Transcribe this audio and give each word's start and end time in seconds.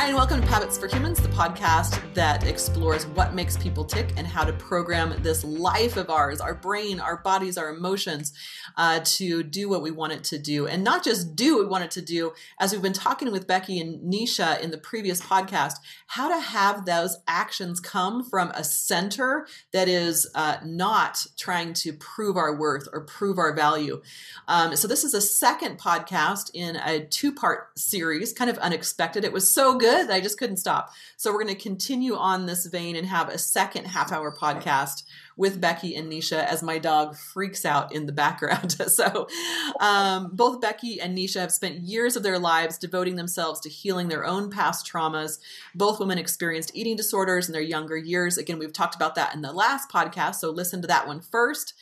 Hi, 0.00 0.06
and 0.06 0.16
welcome 0.16 0.40
to 0.40 0.46
Habits 0.46 0.78
for 0.78 0.88
Humans, 0.88 1.20
the 1.20 1.28
podcast 1.28 2.00
that 2.14 2.46
explores 2.46 3.04
what 3.08 3.34
makes 3.34 3.58
people 3.58 3.84
tick 3.84 4.14
and 4.16 4.26
how 4.26 4.44
to 4.44 4.52
program 4.54 5.14
this 5.22 5.44
life 5.44 5.98
of 5.98 6.08
ours, 6.08 6.40
our 6.40 6.54
brain, 6.54 6.98
our 6.98 7.18
bodies, 7.18 7.58
our 7.58 7.68
emotions, 7.68 8.32
uh, 8.78 9.00
to 9.04 9.42
do 9.42 9.68
what 9.68 9.82
we 9.82 9.90
want 9.90 10.14
it 10.14 10.24
to 10.24 10.38
do. 10.38 10.66
And 10.66 10.82
not 10.82 11.04
just 11.04 11.36
do 11.36 11.56
what 11.56 11.64
we 11.64 11.68
want 11.68 11.84
it 11.84 11.90
to 11.90 12.00
do, 12.00 12.32
as 12.58 12.72
we've 12.72 12.80
been 12.80 12.94
talking 12.94 13.30
with 13.30 13.46
Becky 13.46 13.78
and 13.78 14.00
Nesha 14.10 14.58
in 14.62 14.70
the 14.70 14.78
previous 14.78 15.20
podcast, 15.20 15.74
how 16.06 16.34
to 16.34 16.40
have 16.40 16.86
those 16.86 17.18
actions 17.28 17.78
come 17.78 18.24
from 18.24 18.52
a 18.52 18.64
center 18.64 19.46
that 19.74 19.86
is 19.86 20.26
uh, 20.34 20.56
not 20.64 21.26
trying 21.36 21.74
to 21.74 21.92
prove 21.92 22.38
our 22.38 22.56
worth 22.56 22.88
or 22.94 23.02
prove 23.02 23.36
our 23.36 23.54
value. 23.54 24.00
Um, 24.48 24.74
so, 24.76 24.88
this 24.88 25.04
is 25.04 25.12
a 25.12 25.20
second 25.20 25.78
podcast 25.78 26.50
in 26.54 26.76
a 26.76 27.04
two 27.04 27.34
part 27.34 27.78
series, 27.78 28.32
kind 28.32 28.48
of 28.48 28.56
unexpected. 28.58 29.26
It 29.26 29.32
was 29.34 29.52
so 29.52 29.76
good 29.76 29.89
that 29.90 30.10
I 30.10 30.20
just 30.20 30.38
couldn't 30.38 30.58
stop. 30.58 30.90
So 31.16 31.32
we're 31.32 31.42
going 31.42 31.54
to 31.54 31.62
continue 31.62 32.14
on 32.14 32.46
this 32.46 32.66
vein 32.66 32.96
and 32.96 33.06
have 33.06 33.28
a 33.28 33.38
second 33.38 33.86
half 33.86 34.12
hour 34.12 34.34
podcast 34.34 35.04
with 35.40 35.58
Becky 35.58 35.96
and 35.96 36.12
Nesha 36.12 36.44
as 36.44 36.62
my 36.62 36.78
dog 36.78 37.16
freaks 37.16 37.64
out 37.64 37.94
in 37.94 38.04
the 38.04 38.12
background. 38.12 38.72
so 38.88 39.26
um, 39.80 40.30
both 40.34 40.60
Becky 40.60 41.00
and 41.00 41.16
Nesha 41.16 41.40
have 41.40 41.50
spent 41.50 41.80
years 41.80 42.14
of 42.14 42.22
their 42.22 42.38
lives 42.38 42.76
devoting 42.76 43.16
themselves 43.16 43.58
to 43.60 43.70
healing 43.70 44.08
their 44.08 44.26
own 44.26 44.50
past 44.50 44.86
traumas. 44.86 45.38
Both 45.74 45.98
women 45.98 46.18
experienced 46.18 46.72
eating 46.74 46.94
disorders 46.94 47.48
in 47.48 47.54
their 47.54 47.62
younger 47.62 47.96
years. 47.96 48.36
Again, 48.36 48.58
we've 48.58 48.72
talked 48.72 48.94
about 48.94 49.14
that 49.14 49.34
in 49.34 49.40
the 49.40 49.52
last 49.52 49.90
podcast, 49.90 50.36
so 50.36 50.50
listen 50.50 50.82
to 50.82 50.88
that 50.88 51.06
one 51.06 51.20
first. 51.20 51.72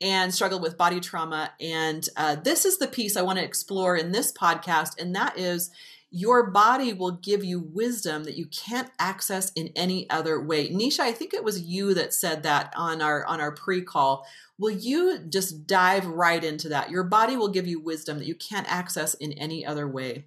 And 0.00 0.32
struggled 0.32 0.62
with 0.62 0.78
body 0.78 1.00
trauma. 1.00 1.50
And 1.60 2.08
uh, 2.16 2.36
this 2.36 2.64
is 2.64 2.78
the 2.78 2.86
piece 2.86 3.16
I 3.16 3.22
want 3.22 3.38
to 3.38 3.44
explore 3.44 3.96
in 3.96 4.12
this 4.12 4.30
podcast, 4.30 5.00
and 5.00 5.16
that 5.16 5.36
is 5.36 5.70
your 6.10 6.50
body 6.50 6.92
will 6.92 7.12
give 7.12 7.44
you 7.44 7.60
wisdom 7.60 8.24
that 8.24 8.36
you 8.36 8.46
can't 8.46 8.90
access 8.98 9.52
in 9.52 9.70
any 9.76 10.08
other 10.08 10.40
way. 10.40 10.70
Nesha, 10.70 11.00
I 11.00 11.12
think 11.12 11.34
it 11.34 11.44
was 11.44 11.60
you 11.60 11.92
that 11.94 12.14
said 12.14 12.42
that 12.44 12.72
on 12.76 13.02
our 13.02 13.24
on 13.26 13.40
our 13.40 13.52
pre-call. 13.52 14.26
Will 14.58 14.70
you 14.70 15.18
just 15.28 15.66
dive 15.66 16.06
right 16.06 16.42
into 16.42 16.68
that? 16.70 16.90
Your 16.90 17.04
body 17.04 17.36
will 17.36 17.48
give 17.48 17.66
you 17.66 17.80
wisdom 17.80 18.18
that 18.18 18.26
you 18.26 18.34
can't 18.34 18.70
access 18.72 19.14
in 19.14 19.32
any 19.34 19.64
other 19.64 19.86
way. 19.86 20.24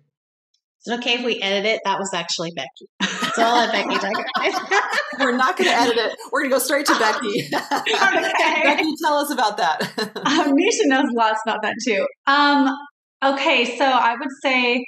Is 0.86 0.94
it 0.94 1.00
okay 1.00 1.14
if 1.16 1.26
we 1.26 1.40
edit 1.42 1.66
it? 1.66 1.82
That 1.84 2.00
was 2.00 2.12
actually 2.14 2.52
Becky. 2.56 2.88
So 3.34 3.44
I'll 3.44 3.68
let 3.68 3.72
Becky 3.72 4.00
talk 4.00 4.92
We're 5.20 5.36
not 5.36 5.58
going 5.58 5.70
to 5.70 5.76
edit 5.76 5.96
it. 5.96 6.18
We're 6.32 6.42
going 6.42 6.52
to 6.52 6.56
go 6.56 6.59
straight 6.59 6.88
to 6.88 6.98
Becky. 6.98 7.50
okay. 7.54 8.62
Becky, 8.64 8.92
tell 9.04 9.16
us 9.18 9.32
about 9.32 9.58
that. 9.58 9.82
um, 10.00 10.54
Nesha 10.54 10.86
knows 10.86 11.12
lots 11.14 11.40
about 11.46 11.62
that 11.62 11.76
too. 11.86 12.08
Um, 12.26 12.76
okay, 13.24 13.78
so 13.78 13.86
I 13.86 14.16
would 14.16 14.30
say 14.42 14.84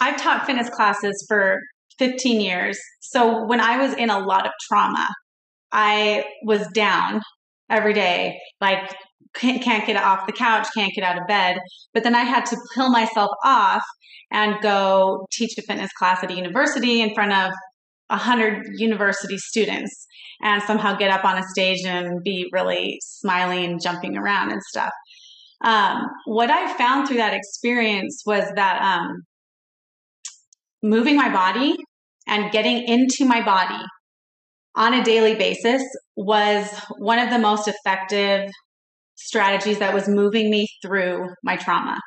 I've 0.00 0.20
taught 0.20 0.46
fitness 0.46 0.70
classes 0.70 1.24
for 1.28 1.58
15 1.98 2.40
years. 2.40 2.78
So 3.00 3.44
when 3.46 3.60
I 3.60 3.76
was 3.76 3.94
in 3.94 4.10
a 4.10 4.18
lot 4.18 4.46
of 4.46 4.52
trauma, 4.68 5.06
I 5.70 6.24
was 6.44 6.66
down 6.68 7.20
every 7.68 7.92
day, 7.92 8.38
like 8.60 8.94
can't, 9.34 9.86
get 9.86 9.96
off 9.96 10.26
the 10.26 10.32
couch, 10.32 10.66
can't 10.74 10.92
get 10.94 11.04
out 11.04 11.20
of 11.20 11.26
bed. 11.28 11.58
But 11.94 12.02
then 12.02 12.14
I 12.14 12.24
had 12.24 12.46
to 12.46 12.56
pull 12.74 12.90
myself 12.90 13.30
off 13.44 13.84
and 14.32 14.56
go 14.62 15.26
teach 15.32 15.56
a 15.58 15.62
fitness 15.62 15.92
class 15.92 16.24
at 16.24 16.30
a 16.30 16.34
university 16.34 17.00
in 17.00 17.14
front 17.14 17.32
of 17.32 17.52
100 18.08 18.66
university 18.78 19.38
students 19.38 20.06
and 20.42 20.62
somehow 20.62 20.96
get 20.96 21.10
up 21.10 21.24
on 21.24 21.38
a 21.38 21.42
stage 21.42 21.84
and 21.84 22.22
be 22.24 22.48
really 22.52 22.98
smiling 23.02 23.64
and 23.64 23.82
jumping 23.82 24.16
around 24.16 24.50
and 24.50 24.62
stuff. 24.62 24.92
Um, 25.62 26.06
what 26.24 26.50
I 26.50 26.76
found 26.76 27.06
through 27.06 27.18
that 27.18 27.34
experience 27.34 28.22
was 28.26 28.44
that 28.56 28.80
um, 28.82 29.22
moving 30.82 31.16
my 31.16 31.32
body 31.32 31.76
and 32.26 32.52
getting 32.52 32.82
into 32.86 33.24
my 33.24 33.44
body 33.44 33.82
on 34.76 34.94
a 34.94 35.04
daily 35.04 35.34
basis 35.34 35.82
was 36.16 36.68
one 36.98 37.18
of 37.18 37.30
the 37.30 37.38
most 37.38 37.68
effective 37.68 38.48
strategies 39.16 39.78
that 39.78 39.94
was 39.94 40.08
moving 40.08 40.50
me 40.50 40.66
through 40.82 41.28
my 41.42 41.56
trauma. 41.56 41.98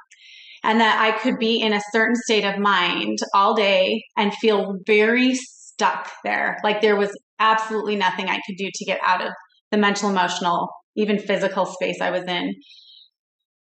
And 0.63 0.79
that 0.79 0.99
I 0.99 1.17
could 1.19 1.37
be 1.39 1.59
in 1.59 1.73
a 1.73 1.81
certain 1.91 2.15
state 2.15 2.45
of 2.45 2.57
mind 2.57 3.19
all 3.33 3.53
day 3.53 4.01
and 4.17 4.33
feel 4.33 4.75
very 4.87 5.35
stuck 5.35 6.09
there. 6.23 6.57
Like 6.63 6.81
there 6.81 6.95
was 6.95 7.11
absolutely 7.39 7.97
nothing 7.97 8.29
I 8.29 8.39
could 8.45 8.55
do 8.57 8.69
to 8.73 8.85
get 8.85 8.99
out 9.05 9.25
of 9.25 9.33
the 9.71 9.77
mental, 9.77 10.09
emotional, 10.09 10.69
even 10.95 11.19
physical 11.19 11.65
space 11.65 11.99
I 11.99 12.11
was 12.11 12.23
in. 12.23 12.53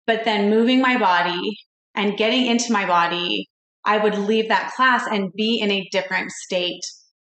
But 0.06 0.24
then 0.24 0.50
moving 0.50 0.82
my 0.82 0.98
body 0.98 1.40
and 1.94 2.18
getting 2.18 2.46
into 2.46 2.72
my 2.72 2.86
body 2.86 3.46
I 3.84 3.98
would 3.98 4.16
leave 4.16 4.48
that 4.48 4.72
class 4.76 5.06
and 5.10 5.32
be 5.32 5.60
in 5.60 5.70
a 5.70 5.88
different 5.90 6.30
state 6.30 6.82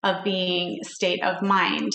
of 0.03 0.23
being, 0.23 0.79
state 0.83 1.23
of 1.23 1.41
mind. 1.41 1.91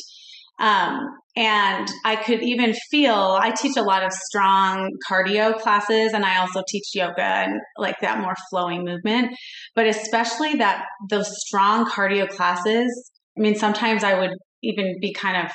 Um, 0.61 1.01
and 1.37 1.89
I 2.05 2.15
could 2.15 2.43
even 2.43 2.75
feel, 2.91 3.39
I 3.41 3.51
teach 3.51 3.77
a 3.77 3.83
lot 3.83 4.05
of 4.05 4.13
strong 4.13 4.91
cardio 5.11 5.59
classes 5.59 6.13
and 6.13 6.25
I 6.25 6.39
also 6.39 6.63
teach 6.69 6.95
yoga 6.95 7.23
and 7.23 7.61
like 7.77 7.97
that 8.03 8.21
more 8.21 8.37
flowing 8.51 8.85
movement. 8.85 9.37
But 9.75 9.87
especially 9.89 10.55
that 10.55 10.85
those 11.11 11.29
strong 11.41 11.87
cardio 11.91 12.29
classes, 12.29 13.11
I 13.37 13.41
mean, 13.41 13.57
sometimes 13.57 14.05
I 14.05 14.19
would 14.19 14.31
even 14.63 14.99
be 15.01 15.13
kind 15.13 15.45
of 15.45 15.53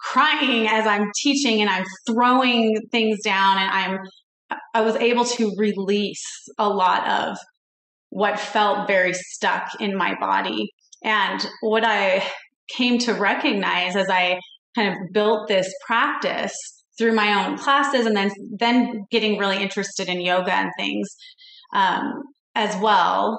crying 0.00 0.66
as 0.66 0.86
I'm 0.86 1.10
teaching 1.22 1.60
and 1.60 1.70
I'm 1.70 1.84
throwing 2.08 2.76
things 2.90 3.18
down 3.22 3.58
and 3.58 3.70
I'm, 3.70 3.98
I 4.74 4.80
was 4.80 4.96
able 4.96 5.24
to 5.24 5.54
release 5.58 6.24
a 6.58 6.68
lot 6.68 7.06
of 7.08 7.38
what 8.10 8.38
felt 8.38 8.88
very 8.88 9.12
stuck 9.12 9.68
in 9.80 9.96
my 9.96 10.14
body. 10.18 10.70
And 11.04 11.46
what 11.60 11.84
I 11.84 12.26
came 12.74 12.98
to 13.00 13.14
recognize 13.14 13.96
as 13.96 14.08
I 14.08 14.38
kind 14.74 14.90
of 14.90 15.12
built 15.12 15.48
this 15.48 15.72
practice 15.86 16.54
through 16.98 17.12
my 17.12 17.46
own 17.46 17.56
classes 17.56 18.06
and 18.06 18.16
then 18.16 18.30
then 18.58 19.06
getting 19.10 19.38
really 19.38 19.62
interested 19.62 20.08
in 20.08 20.20
yoga 20.20 20.52
and 20.52 20.70
things 20.76 21.08
um, 21.72 22.12
as 22.54 22.76
well 22.82 23.38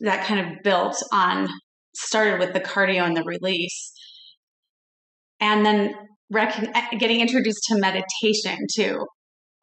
that 0.00 0.26
kind 0.26 0.40
of 0.40 0.62
built 0.62 0.96
on 1.12 1.48
started 1.94 2.38
with 2.38 2.52
the 2.52 2.60
cardio 2.60 3.02
and 3.02 3.16
the 3.16 3.24
release. 3.24 3.92
And 5.40 5.64
then 5.64 5.94
rec- 6.30 6.72
getting 6.98 7.20
introduced 7.20 7.62
to 7.68 7.78
meditation 7.78 8.58
too. 8.74 9.06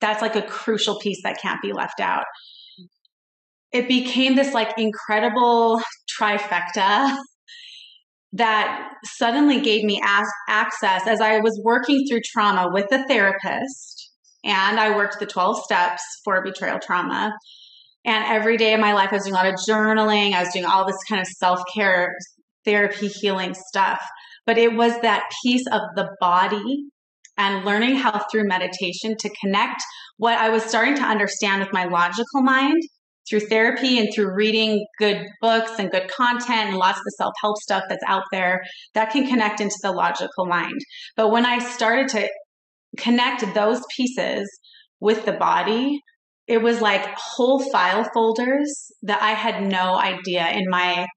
That's 0.02 0.22
like 0.22 0.36
a 0.36 0.42
crucial 0.42 1.00
piece 1.00 1.22
that 1.24 1.40
can't 1.42 1.62
be 1.62 1.74
left 1.74 2.00
out 2.00 2.26
it 3.72 3.88
became 3.88 4.36
this 4.36 4.54
like 4.54 4.78
incredible 4.78 5.82
trifecta 6.20 7.18
that 8.34 8.90
suddenly 9.04 9.62
gave 9.62 9.84
me 9.84 10.02
as- 10.04 10.32
access 10.48 11.08
as 11.08 11.22
I 11.22 11.40
was 11.40 11.60
working 11.64 12.06
through 12.08 12.22
trauma 12.26 12.70
with 12.72 12.92
a 12.92 13.06
therapist 13.08 14.12
and 14.44 14.80
I 14.80 14.96
worked 14.96 15.20
the 15.20 15.26
12 15.26 15.64
steps 15.64 16.02
for 16.24 16.42
betrayal 16.44 16.80
trauma. 16.80 17.34
And 18.06 18.24
every 18.26 18.56
day 18.56 18.74
of 18.74 18.80
my 18.80 18.94
life, 18.94 19.10
I 19.12 19.16
was 19.16 19.24
doing 19.24 19.36
a 19.36 19.38
lot 19.38 19.48
of 19.48 19.56
journaling. 19.68 20.34
I 20.34 20.40
was 20.42 20.54
doing 20.54 20.66
all 20.66 20.86
this 20.86 21.04
kind 21.10 21.20
of 21.20 21.28
self 21.28 21.60
care, 21.74 22.16
therapy, 22.64 23.08
healing 23.08 23.54
stuff. 23.54 24.00
But 24.46 24.58
it 24.58 24.76
was 24.76 24.98
that 25.02 25.30
piece 25.44 25.68
of 25.68 25.82
the 25.96 26.10
body 26.22 26.86
and 27.38 27.66
learning 27.66 27.98
how 27.98 28.24
through 28.32 28.48
meditation 28.48 29.16
to 29.20 29.30
connect 29.42 29.82
what 30.18 30.38
I 30.38 30.50
was 30.50 30.64
starting 30.64 30.96
to 30.96 31.04
understand 31.04 31.62
with 31.62 31.74
my 31.74 31.86
logical 31.86 32.42
mind 32.42 32.82
through 33.30 33.42
therapy 33.42 34.00
and 34.00 34.10
through 34.14 34.34
reading 34.34 34.86
good 35.00 35.26
books 35.42 35.72
and 35.80 35.92
good 35.92 36.10
content 36.10 36.70
and 36.70 36.78
lots 36.78 36.98
of 36.98 37.04
the 37.04 37.16
self 37.18 37.34
help 37.42 37.58
stuff 37.58 37.84
that's 37.90 38.04
out 38.08 38.24
there 38.32 38.62
that 38.94 39.12
can 39.12 39.28
connect 39.28 39.62
into 39.62 39.76
the 39.82 39.92
logical 39.92 40.46
mind. 40.46 40.80
But 41.16 41.30
when 41.30 41.46
I 41.46 41.60
started 41.60 42.08
to 42.10 42.30
connect 42.98 43.54
those 43.54 43.82
pieces 43.96 44.50
with 45.00 45.26
the 45.26 45.34
body, 45.34 46.00
it 46.48 46.62
was 46.62 46.82
like 46.82 47.06
whole 47.18 47.60
file 47.72 48.08
folders 48.14 48.92
that 49.04 49.22
I 49.22 49.32
had 49.32 49.64
no 49.64 49.98
idea 49.98 50.50
in 50.50 50.70
my 50.70 51.08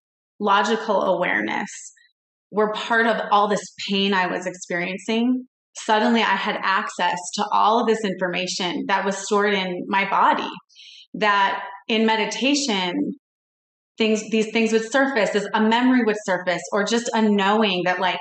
logical 0.40 1.02
awareness 1.02 1.70
were 2.50 2.72
part 2.72 3.06
of 3.06 3.20
all 3.30 3.46
this 3.46 3.62
pain 3.88 4.12
I 4.12 4.26
was 4.26 4.46
experiencing. 4.46 5.46
Suddenly, 5.84 6.20
I 6.22 6.34
had 6.34 6.58
access 6.62 7.18
to 7.34 7.46
all 7.52 7.80
of 7.80 7.86
this 7.86 8.04
information 8.04 8.86
that 8.88 9.04
was 9.04 9.16
stored 9.16 9.54
in 9.54 9.84
my 9.86 10.08
body 10.10 10.50
that 11.14 11.64
in 11.88 12.06
meditation, 12.06 13.12
things, 13.98 14.22
these 14.30 14.50
things 14.52 14.72
would 14.72 14.90
surface, 14.90 15.34
as 15.34 15.46
a 15.54 15.60
memory 15.60 16.04
would 16.04 16.16
surface, 16.24 16.62
or 16.72 16.84
just 16.84 17.10
a 17.14 17.22
knowing 17.22 17.82
that, 17.84 18.00
like, 18.00 18.20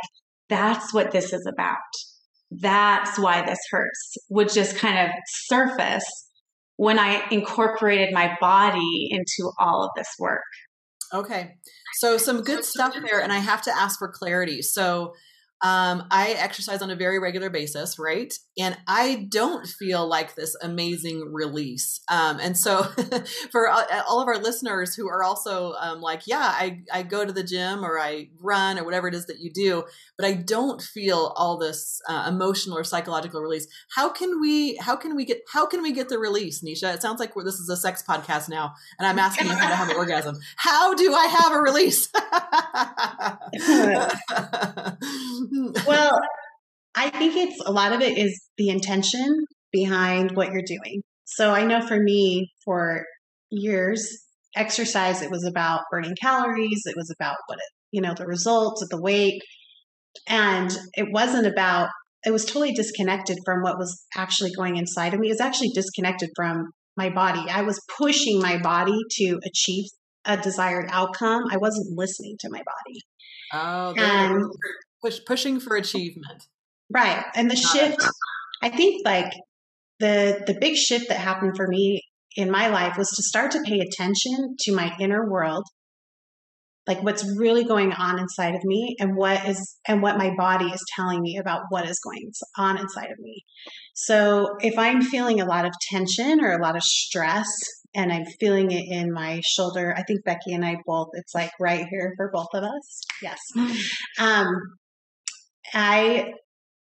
that's 0.50 0.94
what 0.94 1.12
this 1.12 1.32
is 1.32 1.46
about. 1.46 1.78
That's 2.52 3.20
why 3.20 3.46
this 3.46 3.60
hurts 3.70 4.18
would 4.30 4.52
just 4.52 4.76
kind 4.78 4.98
of 4.98 5.14
surface 5.48 6.06
when 6.78 6.98
I 6.98 7.28
incorporated 7.30 8.14
my 8.14 8.36
body 8.42 9.10
into 9.12 9.52
all 9.60 9.84
of 9.84 9.92
this 9.96 10.08
work. 10.18 10.42
Okay. 11.14 11.56
So, 12.00 12.18
some 12.18 12.42
good 12.42 12.64
stuff 12.64 12.96
there. 13.04 13.22
And 13.22 13.32
I 13.32 13.40
have 13.40 13.62
to 13.64 13.72
ask 13.76 14.00
for 14.00 14.12
clarity. 14.12 14.62
So, 14.62 15.14
Um, 15.62 16.06
I 16.10 16.36
exercise 16.38 16.82
on 16.82 16.90
a 16.90 16.96
very 16.96 17.20
regular 17.20 17.50
basis, 17.50 18.00
right? 18.00 18.34
And 18.58 18.78
I 18.88 19.28
don't 19.30 19.68
feel 19.68 20.08
like 20.08 20.36
this 20.36 20.56
amazing 20.62 21.34
release. 21.34 22.00
Um, 22.10 22.40
and 22.40 22.58
so, 22.58 22.84
for 23.52 23.70
all 23.70 24.22
of 24.22 24.28
our 24.28 24.38
listeners 24.38 24.96
who 24.96 25.10
are 25.10 25.24
also 25.24 25.74
um, 25.74 26.00
like, 26.00 26.28
yeah, 26.28 26.54
I, 26.56 26.84
I 26.94 27.04
go 27.04 27.26
to 27.26 27.34
the 27.34 27.44
gym 27.44 27.84
or 27.84 28.00
I 28.00 28.30
run 28.40 28.80
or 28.80 28.86
whatever 28.86 29.10
it 29.10 29.14
is 29.14 29.26
that 29.26 29.40
you 29.40 29.52
do, 29.52 29.84
but 30.18 30.26
I 30.26 30.34
don't 30.34 30.82
feel 30.82 31.34
all 31.36 31.58
this 31.58 32.02
uh, 32.08 32.26
emotional 32.30 32.78
or 32.78 32.84
psychological 32.86 33.42
release. 33.42 33.68
How 33.96 34.10
can 34.10 34.40
we? 34.40 34.78
How 34.78 34.96
can 34.96 35.16
we 35.16 35.26
get? 35.26 35.42
How 35.52 35.66
can 35.66 35.82
we 35.82 35.92
get 35.92 36.08
the 36.10 36.20
release, 36.20 36.64
Nesha? 36.64 36.94
It 36.94 37.02
sounds 37.02 37.20
like 37.20 37.34
this 37.36 37.60
is 37.60 37.70
a 37.70 37.78
sex 37.78 38.04
podcast 38.08 38.50
now, 38.50 38.74
and 38.98 39.08
I'm 39.08 39.20
asking 39.20 39.48
you 39.48 39.54
how 39.54 39.70
to 39.70 39.76
have 39.76 39.90
an 39.90 39.98
orgasm. 39.98 40.40
How 40.56 40.94
do 40.94 41.14
I 41.14 41.26
have 41.26 41.52
a 41.54 41.62
release? 41.62 42.10
well, 45.86 46.20
I 46.96 47.10
think 47.10 47.36
it's 47.36 47.62
a 47.66 47.72
lot 47.72 47.94
of 47.94 48.02
it 48.02 48.18
is 48.18 48.42
the 48.58 48.70
intention 48.70 49.46
behind 49.72 50.36
what 50.36 50.52
you're 50.52 50.64
doing. 50.66 51.02
So 51.26 51.52
I 51.52 51.64
know 51.64 51.82
for 51.86 52.00
me, 52.00 52.52
for 52.66 53.06
years, 53.52 54.08
exercise, 54.56 55.22
it 55.22 55.32
was 55.32 55.46
about 55.46 55.82
burning 55.92 56.16
calories, 56.22 56.82
it 56.86 56.96
was 56.98 57.14
about 57.18 57.38
what 57.48 57.60
it, 57.60 57.72
you 57.92 58.02
know, 58.02 58.14
the 58.16 58.26
results 58.26 58.82
of 58.82 58.90
the 58.90 59.02
weight. 59.02 59.42
And 60.28 60.76
it 60.96 61.08
wasn't 61.12 61.46
about, 61.46 61.90
it 62.26 62.32
was 62.32 62.46
totally 62.46 62.74
disconnected 62.74 63.38
from 63.46 63.62
what 63.62 63.78
was 63.78 64.06
actually 64.16 64.52
going 64.58 64.78
inside 64.78 65.14
of 65.14 65.20
me. 65.20 65.28
It 65.28 65.34
was 65.34 65.42
actually 65.42 65.70
disconnected 65.70 66.30
from 66.36 66.72
my 66.98 67.10
body. 67.10 67.46
I 67.50 67.62
was 67.62 67.80
pushing 67.98 68.42
my 68.42 68.58
body 68.58 68.98
to 69.12 69.40
achieve 69.46 69.86
a 70.26 70.36
desired 70.36 70.90
outcome. 70.92 71.44
I 71.52 71.58
wasn't 71.58 71.98
listening 71.98 72.36
to 72.42 72.50
my 72.50 72.60
body. 72.60 73.02
Oh, 73.54 73.94
and 73.98 74.44
push, 75.02 75.20
pushing 75.26 75.60
for 75.60 75.76
achievement. 75.76 76.44
Right. 76.90 77.24
And 77.36 77.50
the 77.50 77.56
shift, 77.56 78.04
I 78.62 78.70
think 78.70 79.06
like 79.06 79.32
the 80.00 80.44
the 80.48 80.58
big 80.60 80.76
shift 80.76 81.10
that 81.10 81.18
happened 81.18 81.54
for 81.56 81.68
me 81.68 82.02
in 82.36 82.50
my 82.50 82.68
life 82.68 82.98
was 82.98 83.10
to 83.10 83.24
start 83.24 83.52
to 83.52 83.62
pay 83.66 83.80
attention 83.80 84.56
to 84.60 84.74
my 84.74 84.92
inner 85.00 85.30
world 85.30 85.66
like 86.90 87.04
what's 87.04 87.24
really 87.38 87.64
going 87.64 87.94
on 87.94 88.18
inside 88.18 88.56
of 88.56 88.64
me 88.64 88.96
and 89.00 89.16
what 89.16 89.48
is 89.48 89.78
and 89.88 90.02
what 90.02 90.18
my 90.18 90.34
body 90.36 90.66
is 90.66 90.84
telling 90.96 91.22
me 91.22 91.38
about 91.38 91.62
what 91.70 91.88
is 91.88 92.00
going 92.04 92.32
on 92.58 92.78
inside 92.78 93.12
of 93.12 93.20
me 93.20 93.44
so 93.94 94.56
if 94.62 94.78
i'm 94.78 95.02
feeling 95.02 95.40
a 95.40 95.46
lot 95.46 95.66
of 95.66 95.72
tension 95.92 96.44
or 96.44 96.52
a 96.52 96.62
lot 96.62 96.76
of 96.76 96.82
stress 96.82 97.48
and 97.94 98.12
i'm 98.12 98.26
feeling 98.40 98.72
it 98.72 98.86
in 98.90 99.14
my 99.14 99.40
shoulder 99.44 99.94
i 99.96 100.04
think 100.04 100.24
becky 100.26 100.52
and 100.54 100.66
i 100.66 100.76
both 100.86 101.10
it's 101.14 101.36
like 101.36 101.52
right 101.60 101.86
here 101.92 102.14
for 102.18 102.32
both 102.34 102.50
of 102.54 102.64
us 102.64 103.02
yes 103.22 103.40
um 104.20 104.48
I 105.74 106.34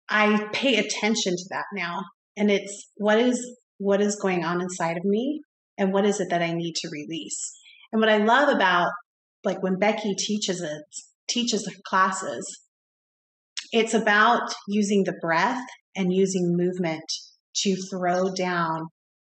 I 0.09 0.47
pay 0.53 0.75
attention 0.77 1.33
to 1.35 1.45
that 1.51 1.65
now. 1.73 1.99
And 2.37 2.51
it's 2.51 2.89
what 2.97 3.19
is 3.19 3.39
what 3.77 4.01
is 4.01 4.15
going 4.15 4.43
on 4.43 4.61
inside 4.61 4.97
of 4.97 5.05
me 5.05 5.41
and 5.77 5.91
what 5.91 6.05
is 6.05 6.19
it 6.19 6.29
that 6.29 6.41
I 6.41 6.53
need 6.53 6.75
to 6.75 6.89
release. 6.91 7.51
And 7.91 7.99
what 7.99 8.09
I 8.09 8.17
love 8.17 8.49
about 8.49 8.91
like 9.43 9.61
when 9.61 9.79
Becky 9.79 10.15
teaches 10.15 10.61
it 10.61 10.83
teaches 11.27 11.63
the 11.63 11.73
classes, 11.87 12.61
it's 13.71 13.93
about 13.93 14.53
using 14.67 15.03
the 15.03 15.17
breath 15.21 15.63
and 15.95 16.13
using 16.13 16.55
movement 16.55 17.03
to 17.55 17.75
throw 17.89 18.33
down 18.33 18.87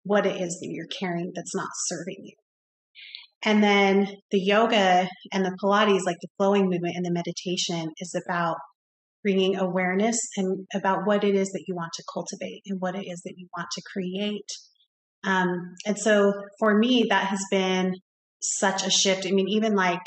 what 0.04 0.26
it 0.26 0.40
is 0.42 0.60
that 0.60 0.70
you're 0.70 0.88
carrying 1.00 1.32
that's 1.36 1.56
not 1.56 1.70
serving 1.88 2.18
you. 2.24 2.36
And 3.44 3.64
then 3.64 4.08
the 4.32 4.40
yoga 4.40 5.08
and 5.32 5.46
the 5.46 5.58
Pilates, 5.64 6.06
like 6.06 6.18
the 6.22 6.28
flowing 6.38 6.70
movement 6.70 6.96
and 6.96 7.06
the 7.06 7.12
meditation, 7.12 7.90
is 8.00 8.14
about 8.28 8.58
bringing 9.24 9.58
awareness 9.58 10.18
and 10.38 10.66
about 10.74 11.06
what 11.06 11.24
it 11.24 11.36
is 11.36 11.50
that 11.50 11.66
you 11.68 11.76
want 11.76 11.92
to 11.94 12.04
cultivate 12.14 12.62
and 12.66 12.80
what 12.80 12.96
it 12.96 13.06
is 13.06 13.22
that 13.26 13.34
you 13.38 13.48
want 13.58 13.68
to 13.72 13.82
create. 13.92 14.50
Um, 15.26 15.74
and 15.86 15.98
so 15.98 16.34
for 16.60 16.78
me, 16.78 17.08
that 17.10 17.26
has 17.28 17.44
been 17.52 17.94
such 18.42 18.86
a 18.86 18.90
shift. 18.90 19.26
I 19.28 19.32
mean, 19.32 19.50
even 19.50 19.76
like 19.76 20.02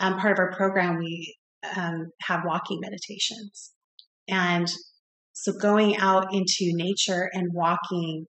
um, 0.00 0.18
part 0.18 0.32
of 0.32 0.38
our 0.38 0.52
program, 0.52 0.98
we 0.98 1.36
um, 1.76 2.10
have 2.22 2.40
walking 2.46 2.80
meditations. 2.80 3.72
And 4.28 4.68
so 5.32 5.52
going 5.52 5.96
out 5.98 6.32
into 6.32 6.72
nature 6.74 7.28
and 7.32 7.52
walking, 7.52 8.26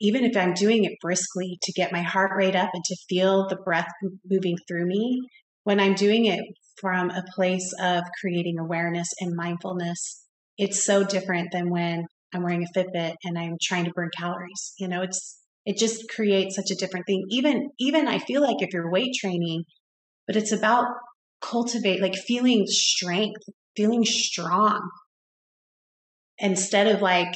even 0.00 0.24
if 0.24 0.36
I'm 0.36 0.52
doing 0.52 0.84
it 0.84 0.92
briskly 1.00 1.58
to 1.62 1.72
get 1.72 1.92
my 1.92 2.02
heart 2.02 2.32
rate 2.36 2.56
up 2.56 2.70
and 2.72 2.84
to 2.84 2.96
feel 3.08 3.48
the 3.48 3.56
breath 3.56 3.88
moving 4.28 4.56
through 4.68 4.86
me, 4.86 5.20
when 5.64 5.80
I'm 5.80 5.94
doing 5.94 6.26
it 6.26 6.40
from 6.80 7.10
a 7.10 7.24
place 7.34 7.72
of 7.80 8.04
creating 8.20 8.58
awareness 8.58 9.08
and 9.20 9.36
mindfulness. 9.36 10.24
It's 10.58 10.84
so 10.84 11.04
different 11.04 11.50
than 11.52 11.70
when 11.70 12.06
I'm 12.34 12.42
wearing 12.42 12.64
a 12.64 12.78
Fitbit 12.78 13.14
and 13.24 13.38
I'm 13.38 13.56
trying 13.60 13.84
to 13.84 13.92
burn 13.92 14.10
calories. 14.16 14.72
You 14.78 14.88
know, 14.88 15.02
it's 15.02 15.38
it 15.66 15.78
just 15.78 16.08
creates 16.08 16.56
such 16.56 16.70
a 16.70 16.76
different 16.76 17.06
thing. 17.06 17.26
Even 17.30 17.70
even 17.78 18.08
I 18.08 18.18
feel 18.18 18.42
like 18.42 18.56
if 18.60 18.72
you're 18.72 18.90
weight 18.90 19.14
training, 19.20 19.64
but 20.26 20.36
it's 20.36 20.52
about 20.52 20.86
cultivate 21.40 22.00
like 22.00 22.14
feeling 22.14 22.64
strength, 22.66 23.42
feeling 23.76 24.04
strong 24.04 24.90
instead 26.38 26.86
of 26.86 27.02
like 27.02 27.34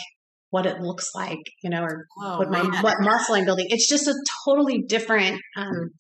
what 0.51 0.67
it 0.67 0.81
looks 0.81 1.11
like, 1.15 1.41
you 1.63 1.71
know, 1.71 1.83
or 1.83 2.07
oh, 2.23 2.39
what 2.39 2.51
my 2.51 2.63
what 2.81 3.01
muscle 3.01 3.35
I'm 3.35 3.45
building. 3.45 3.67
It's 3.71 3.89
just 3.89 4.07
a 4.07 4.15
totally 4.45 4.85
different 4.87 5.41
um, 5.57 5.91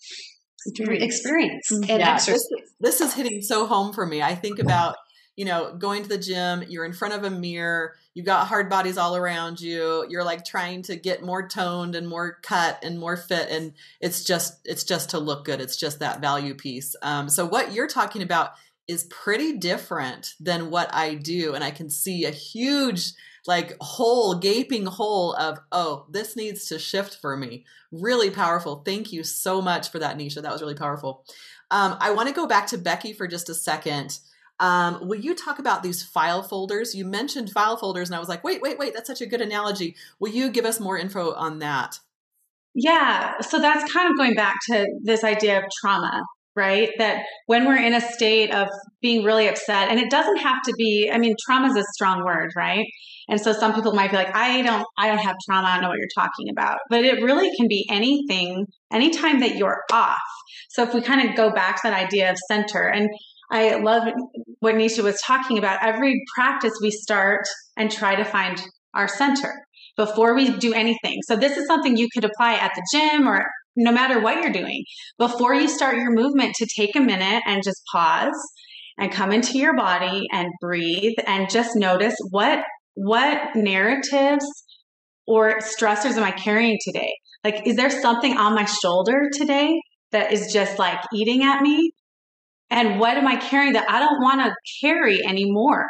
experience 1.02 1.70
and 1.70 1.87
yeah, 1.88 2.19
This, 2.19 2.49
this 2.81 3.00
is 3.00 3.14
hitting 3.14 3.43
so 3.43 3.66
home 3.66 3.93
for 3.93 4.06
me. 4.06 4.22
I 4.22 4.34
think 4.34 4.58
about 4.58 4.96
you 5.37 5.44
know, 5.44 5.75
going 5.76 6.02
to 6.02 6.08
the 6.08 6.19
gym, 6.19 6.64
you're 6.69 6.84
in 6.84 6.93
front 6.93 7.14
of 7.14 7.25
a 7.25 7.31
mirror, 7.31 7.96
you've 8.14 8.26
got 8.26 8.46
hard 8.46 8.70
bodies 8.70 8.96
all 8.96 9.16
around 9.16 9.61
you, 9.61 10.06
you're 10.08 10.25
like 10.25 10.44
trying 10.44 10.82
to 10.82 10.96
get 10.96 11.25
more 11.25 11.49
toned 11.49 11.96
and 11.96 12.06
more 12.06 12.38
cut 12.43 12.78
and 12.84 12.99
more 12.99 13.16
fit. 13.16 13.49
And 13.50 13.72
it's 14.00 14.22
just, 14.22 14.61
it's 14.64 14.84
just 14.84 15.11
to 15.11 15.19
look 15.19 15.44
good. 15.44 15.61
It's 15.61 15.76
just 15.76 15.99
that 15.99 16.20
value 16.20 16.55
piece. 16.55 16.94
Um, 17.02 17.28
so 17.28 17.46
what 17.46 17.72
you're 17.72 17.88
talking 17.88 18.22
about 18.22 18.52
is 18.87 19.05
pretty 19.05 19.56
different 19.56 20.34
than 20.38 20.70
what 20.70 20.94
I 20.94 21.14
do. 21.14 21.55
And 21.55 21.64
I 21.64 21.70
can 21.70 21.90
see 21.90 22.25
a 22.25 22.31
huge 22.31 23.12
like 23.46 23.76
hole, 23.81 24.38
gaping 24.38 24.87
hole 24.87 25.35
of, 25.35 25.58
oh, 25.70 26.06
this 26.11 26.37
needs 26.37 26.67
to 26.67 26.79
shift 26.79 27.19
for 27.20 27.37
me. 27.37 27.64
Really 27.93 28.31
powerful. 28.31 28.82
Thank 28.85 29.12
you 29.12 29.23
so 29.23 29.61
much 29.61 29.91
for 29.91 29.99
that, 29.99 30.17
Nesha. 30.17 30.43
That 30.43 30.52
was 30.52 30.62
really 30.62 30.75
powerful. 30.75 31.25
Um, 31.70 31.96
I 32.00 32.12
want 32.12 32.29
to 32.29 32.35
go 32.35 32.46
back 32.46 32.67
to 32.69 32.79
Becky 32.79 33.12
for 33.12 33.26
just 33.26 33.49
a 33.49 33.55
second. 33.55 34.19
Um, 34.61 35.08
will 35.08 35.19
you 35.19 35.35
talk 35.35 35.58
about 35.58 35.82
these 35.82 36.02
file 36.02 36.43
folders? 36.43 36.94
You 36.94 37.05
mentioned 37.05 37.50
file 37.50 37.76
folders, 37.76 38.08
and 38.08 38.17
I 38.17 38.20
was 38.20 38.29
like, 38.29 38.44
wait, 38.44 38.62
wait, 38.62 38.79
wait, 38.79 38.94
that's 38.94 39.08
such 39.08 39.20
a 39.20 39.26
good 39.26 39.41
analogy. 39.41 39.96
Will 40.20 40.31
you 40.31 40.50
give 40.50 40.64
us 40.64 40.79
more 40.79 40.96
info 40.96 41.32
on 41.35 41.58
that? 41.58 41.99
Yeah, 42.75 43.41
so 43.41 43.58
that's 43.61 43.93
kind 43.93 44.11
of 44.11 44.17
going 44.17 44.35
back 44.35 44.56
to 44.69 44.87
this 45.02 45.25
idea 45.25 45.58
of 45.58 45.64
trauma, 45.81 46.22
right? 46.56 46.91
That 46.98 47.24
when 47.46 47.67
we're 47.67 47.82
in 47.82 47.94
a 47.94 48.01
state 48.01 48.55
of 48.55 48.69
being 49.01 49.24
really 49.24 49.48
upset, 49.48 49.91
and 49.91 49.98
it 49.98 50.10
doesn't 50.10 50.39
have 50.39 50.63
to 50.67 50.74
be, 50.79 51.10
I 51.13 51.19
mean, 51.19 51.34
trauma 51.44 51.69
is 51.69 51.77
a 51.77 51.84
strong 51.93 52.24
word, 52.24 52.53
right? 52.56 52.86
And 53.28 53.40
so 53.40 53.52
some 53.52 53.74
people 53.74 53.93
might 53.93 54.10
be 54.10 54.16
like, 54.16 54.34
I 54.34 54.62
don't, 54.62 54.84
I 54.98 55.08
don't 55.08 55.19
have 55.19 55.36
trauma. 55.46 55.69
I 55.69 55.74
don't 55.74 55.82
know 55.82 55.88
what 55.88 55.98
you're 55.98 56.08
talking 56.14 56.50
about. 56.50 56.78
But 56.90 57.04
it 57.04 57.22
really 57.22 57.50
can 57.56 57.69
be 57.69 57.86
anything, 57.90 58.66
anytime 58.93 59.40
that 59.40 59.56
you're 59.56 59.82
off. 59.93 60.19
So 60.70 60.82
if 60.82 60.93
we 60.93 61.00
kind 61.00 61.28
of 61.28 61.36
go 61.36 61.50
back 61.50 61.76
to 61.76 61.88
that 61.88 61.94
idea 61.94 62.31
of 62.31 62.36
center, 62.48 62.86
and 62.86 63.08
I 63.50 63.76
love 63.76 64.04
what 64.60 64.74
Nesha 64.74 65.02
was 65.02 65.20
talking 65.20 65.58
about. 65.58 65.82
Every 65.82 66.22
practice 66.34 66.72
we 66.82 66.90
start 66.90 67.46
and 67.76 67.90
try 67.90 68.16
to 68.16 68.24
find 68.24 68.60
our 68.94 69.08
center 69.08 69.54
before 69.96 70.34
we 70.34 70.50
do 70.58 70.72
anything. 70.74 71.20
So 71.26 71.36
this 71.36 71.56
is 71.56 71.66
something 71.66 71.96
you 71.96 72.08
could 72.12 72.24
apply 72.24 72.54
at 72.54 72.72
the 72.74 72.82
gym 72.93 73.28
or 73.28 73.46
no 73.76 73.93
matter 73.93 74.20
what 74.20 74.43
you're 74.43 74.52
doing. 74.52 74.84
Before 75.19 75.54
you 75.54 75.69
start 75.69 75.96
your 75.96 76.12
movement, 76.12 76.54
to 76.56 76.66
take 76.76 76.96
a 76.96 77.00
minute 77.00 77.43
and 77.46 77.62
just 77.62 77.82
pause 77.93 78.32
and 78.98 79.10
come 79.10 79.32
into 79.32 79.58
your 79.58 79.76
body 79.76 80.22
and 80.32 80.48
breathe 80.60 81.14
and 81.26 81.50
just 81.50 81.76
notice 81.76 82.14
what 82.31 82.60
what 82.94 83.55
narratives 83.55 84.44
or 85.27 85.58
stressors 85.58 86.17
am 86.17 86.22
I 86.22 86.32
carrying 86.32 86.79
today? 86.84 87.13
Like, 87.43 87.67
is 87.67 87.77
there 87.77 87.91
something 87.91 88.36
on 88.36 88.55
my 88.55 88.65
shoulder 88.65 89.29
today 89.32 89.81
that 90.13 90.32
is 90.32 90.53
just 90.53 90.79
like 90.79 90.98
eating 91.13 91.43
at 91.43 91.60
me? 91.60 91.93
And 92.70 92.98
what 92.98 93.17
am 93.17 93.27
I 93.27 93.36
carrying 93.36 93.74
that 93.74 93.91
I 93.91 94.01
don't 94.01 94.22
want 94.22 94.41
to 94.41 94.55
carry 94.81 95.24
anymore? 95.24 95.86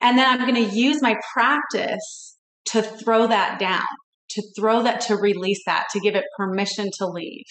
And 0.00 0.18
then 0.18 0.26
I'm 0.28 0.48
going 0.48 0.68
to 0.68 0.74
use 0.74 1.00
my 1.02 1.16
practice 1.32 2.36
to 2.66 2.82
throw 2.82 3.26
that 3.26 3.58
down, 3.58 3.82
to 4.30 4.42
throw 4.56 4.82
that, 4.82 5.02
to 5.02 5.16
release 5.16 5.60
that, 5.66 5.86
to 5.92 6.00
give 6.00 6.14
it 6.14 6.24
permission 6.36 6.90
to 6.98 7.06
leave. 7.06 7.44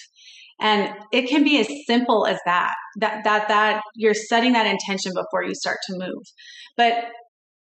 And 0.59 0.93
it 1.11 1.27
can 1.27 1.43
be 1.43 1.59
as 1.59 1.67
simple 1.87 2.27
as 2.27 2.39
that, 2.45 2.73
that, 2.99 3.23
that, 3.23 3.47
that 3.47 3.81
you're 3.95 4.13
setting 4.13 4.53
that 4.53 4.67
intention 4.67 5.11
before 5.15 5.43
you 5.43 5.55
start 5.55 5.77
to 5.87 5.97
move. 5.97 6.23
But 6.77 7.05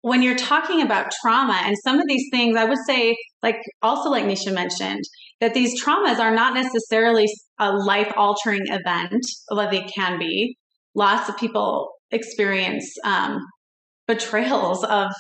when 0.05 0.21
you're 0.21 0.37
talking 0.37 0.83
about 0.83 1.11
trauma 1.23 1.59
and 1.65 1.75
some 1.83 1.99
of 1.99 2.07
these 2.07 2.29
things, 2.31 2.59
I 2.59 2.67
would 2.67 2.79
say, 2.87 3.17
like 3.43 3.57
also 3.81 4.11
like 4.11 4.25
Nesha 4.25 4.53
mentioned, 4.53 5.03
that 5.41 5.55
these 5.55 5.83
traumas 5.83 6.19
are 6.19 6.35
not 6.35 6.53
necessarily 6.53 7.25
a 7.59 7.73
life 7.73 8.13
altering 8.15 8.67
event, 8.67 9.25
although 9.51 9.71
they 9.71 9.81
can 9.81 10.19
be. 10.19 10.59
Lots 10.95 11.31
of 11.31 11.39
people 11.39 11.89
experience 12.11 12.87
um, 13.03 13.39
betrayals 14.07 14.85
of 14.85 15.11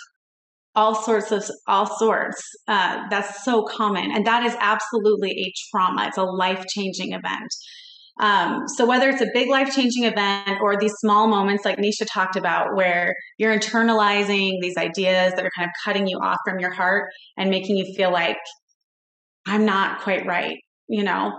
all 0.74 0.94
sorts 0.94 1.32
of 1.32 1.50
all 1.66 1.86
sorts. 1.98 2.42
Uh, 2.68 3.04
that's 3.08 3.42
so 3.42 3.62
common, 3.62 4.10
and 4.10 4.26
that 4.26 4.44
is 4.44 4.54
absolutely 4.60 5.30
a 5.30 5.52
trauma. 5.70 6.08
It's 6.08 6.18
a 6.18 6.24
life 6.24 6.62
changing 6.68 7.12
event. 7.12 7.48
Um, 8.20 8.68
so 8.68 8.86
whether 8.86 9.08
it's 9.08 9.22
a 9.22 9.30
big 9.34 9.48
life 9.48 9.74
changing 9.74 10.04
event 10.04 10.60
or 10.62 10.76
these 10.78 10.94
small 10.98 11.26
moments 11.26 11.64
like 11.64 11.78
Nesha 11.78 12.06
talked 12.12 12.36
about, 12.36 12.76
where 12.76 13.14
you're 13.38 13.56
internalizing 13.56 14.52
these 14.60 14.76
ideas 14.76 15.34
that 15.34 15.44
are 15.44 15.50
kind 15.56 15.68
of 15.68 15.72
cutting 15.84 16.06
you 16.06 16.18
off 16.22 16.38
from 16.46 16.60
your 16.60 16.72
heart 16.72 17.10
and 17.36 17.50
making 17.50 17.76
you 17.76 17.92
feel 17.96 18.12
like 18.12 18.36
I'm 19.46 19.64
not 19.64 20.00
quite 20.00 20.26
right, 20.26 20.56
you 20.88 21.02
know, 21.02 21.32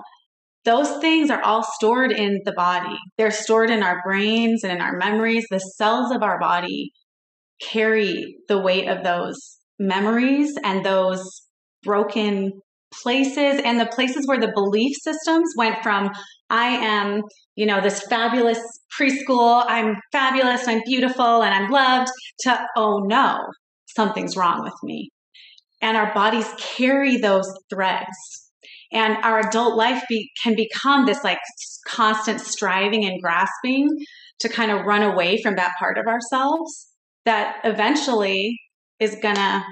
those 0.65 0.89
things 0.97 1.29
are 1.29 1.41
all 1.43 1.63
stored 1.63 2.11
in 2.11 2.41
the 2.43 2.51
body. 2.51 2.97
They're 3.17 3.31
stored 3.31 3.69
in 3.69 3.83
our 3.83 4.01
brains 4.03 4.63
and 4.63 4.73
in 4.73 4.81
our 4.81 4.97
memories. 4.97 5.45
The 5.49 5.59
cells 5.59 6.11
of 6.11 6.23
our 6.23 6.39
body 6.39 6.91
carry 7.61 8.35
the 8.47 8.57
weight 8.57 8.87
of 8.87 9.03
those 9.03 9.37
memories 9.79 10.57
and 10.63 10.83
those 10.83 11.23
broken 11.83 12.51
places 13.01 13.61
and 13.63 13.79
the 13.79 13.85
places 13.87 14.27
where 14.27 14.39
the 14.39 14.51
belief 14.53 14.95
systems 15.01 15.53
went 15.57 15.81
from 15.83 16.11
I 16.49 16.67
am, 16.67 17.23
you 17.55 17.65
know, 17.65 17.81
this 17.81 18.01
fabulous 18.01 18.59
preschool, 18.97 19.65
I'm 19.67 19.95
fabulous, 20.11 20.67
I'm 20.67 20.81
beautiful, 20.85 21.41
and 21.41 21.53
I'm 21.53 21.71
loved, 21.71 22.11
to, 22.41 22.59
oh 22.75 22.99
no, 22.99 23.39
something's 23.87 24.37
wrong 24.37 24.61
with 24.63 24.75
me. 24.83 25.09
And 25.81 25.97
our 25.97 26.13
bodies 26.13 26.47
carry 26.59 27.17
those 27.17 27.51
threads. 27.69 28.51
And 28.91 29.17
our 29.23 29.39
adult 29.39 29.75
life 29.75 30.03
be, 30.07 30.29
can 30.41 30.55
become 30.55 31.05
this 31.05 31.23
like 31.23 31.39
constant 31.87 32.39
striving 32.41 33.05
and 33.05 33.21
grasping 33.21 33.89
to 34.39 34.49
kind 34.49 34.71
of 34.71 34.85
run 34.85 35.01
away 35.01 35.41
from 35.41 35.55
that 35.55 35.73
part 35.79 35.97
of 35.97 36.05
ourselves 36.07 36.87
that 37.25 37.57
eventually 37.63 38.59
is 38.99 39.15
going 39.21 39.35
to 39.35 39.63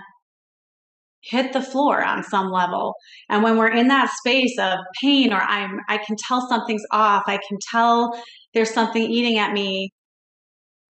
hit 1.23 1.53
the 1.53 1.61
floor 1.61 2.03
on 2.03 2.23
some 2.23 2.51
level. 2.51 2.95
And 3.29 3.43
when 3.43 3.57
we're 3.57 3.71
in 3.73 3.87
that 3.87 4.11
space 4.11 4.57
of 4.59 4.77
pain 5.01 5.33
or 5.33 5.41
I'm 5.41 5.79
I 5.89 5.97
can 5.97 6.15
tell 6.27 6.47
something's 6.47 6.83
off, 6.91 7.23
I 7.27 7.39
can 7.47 7.57
tell 7.71 8.11
there's 8.53 8.73
something 8.73 9.01
eating 9.01 9.37
at 9.37 9.53
me, 9.53 9.91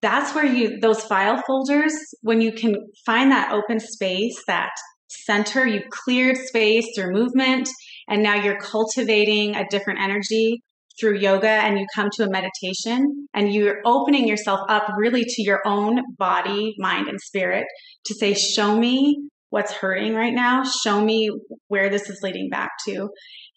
that's 0.02 0.36
where 0.36 0.46
you 0.46 0.80
those 0.80 1.04
file 1.04 1.42
folders 1.48 1.94
when 2.22 2.42
you 2.42 2.52
can 2.52 2.76
find 3.06 3.32
that 3.32 3.54
open 3.54 3.80
space, 3.80 4.36
that 4.48 4.72
center, 5.10 5.66
you 5.66 5.82
cleared 5.90 6.38
space 6.38 6.88
through 6.96 7.14
movement 7.14 7.70
and 8.08 8.22
now 8.22 8.36
you're 8.36 8.60
cultivating 8.60 9.56
a 9.56 9.66
different 9.70 10.00
energy 10.02 10.62
through 11.00 11.18
yoga 11.18 11.48
and 11.48 11.80
you 11.80 11.86
come 11.96 12.10
to 12.12 12.24
a 12.24 12.30
meditation 12.30 13.28
and 13.34 13.54
you're 13.54 13.82
opening 13.86 14.28
yourself 14.28 14.60
up 14.70 14.84
really 14.98 15.24
to 15.24 15.42
your 15.42 15.62
own 15.66 16.00
body, 16.18 16.76
mind, 16.78 17.08
and 17.08 17.20
spirit 17.20 17.66
to 18.06 18.14
say, 18.14 18.34
Show 18.34 18.78
me 18.78 19.30
what's 19.54 19.72
hurting 19.72 20.16
right 20.16 20.34
now 20.34 20.64
show 20.64 21.00
me 21.00 21.30
where 21.68 21.88
this 21.88 22.10
is 22.10 22.24
leading 22.24 22.50
back 22.50 22.72
to. 22.84 23.08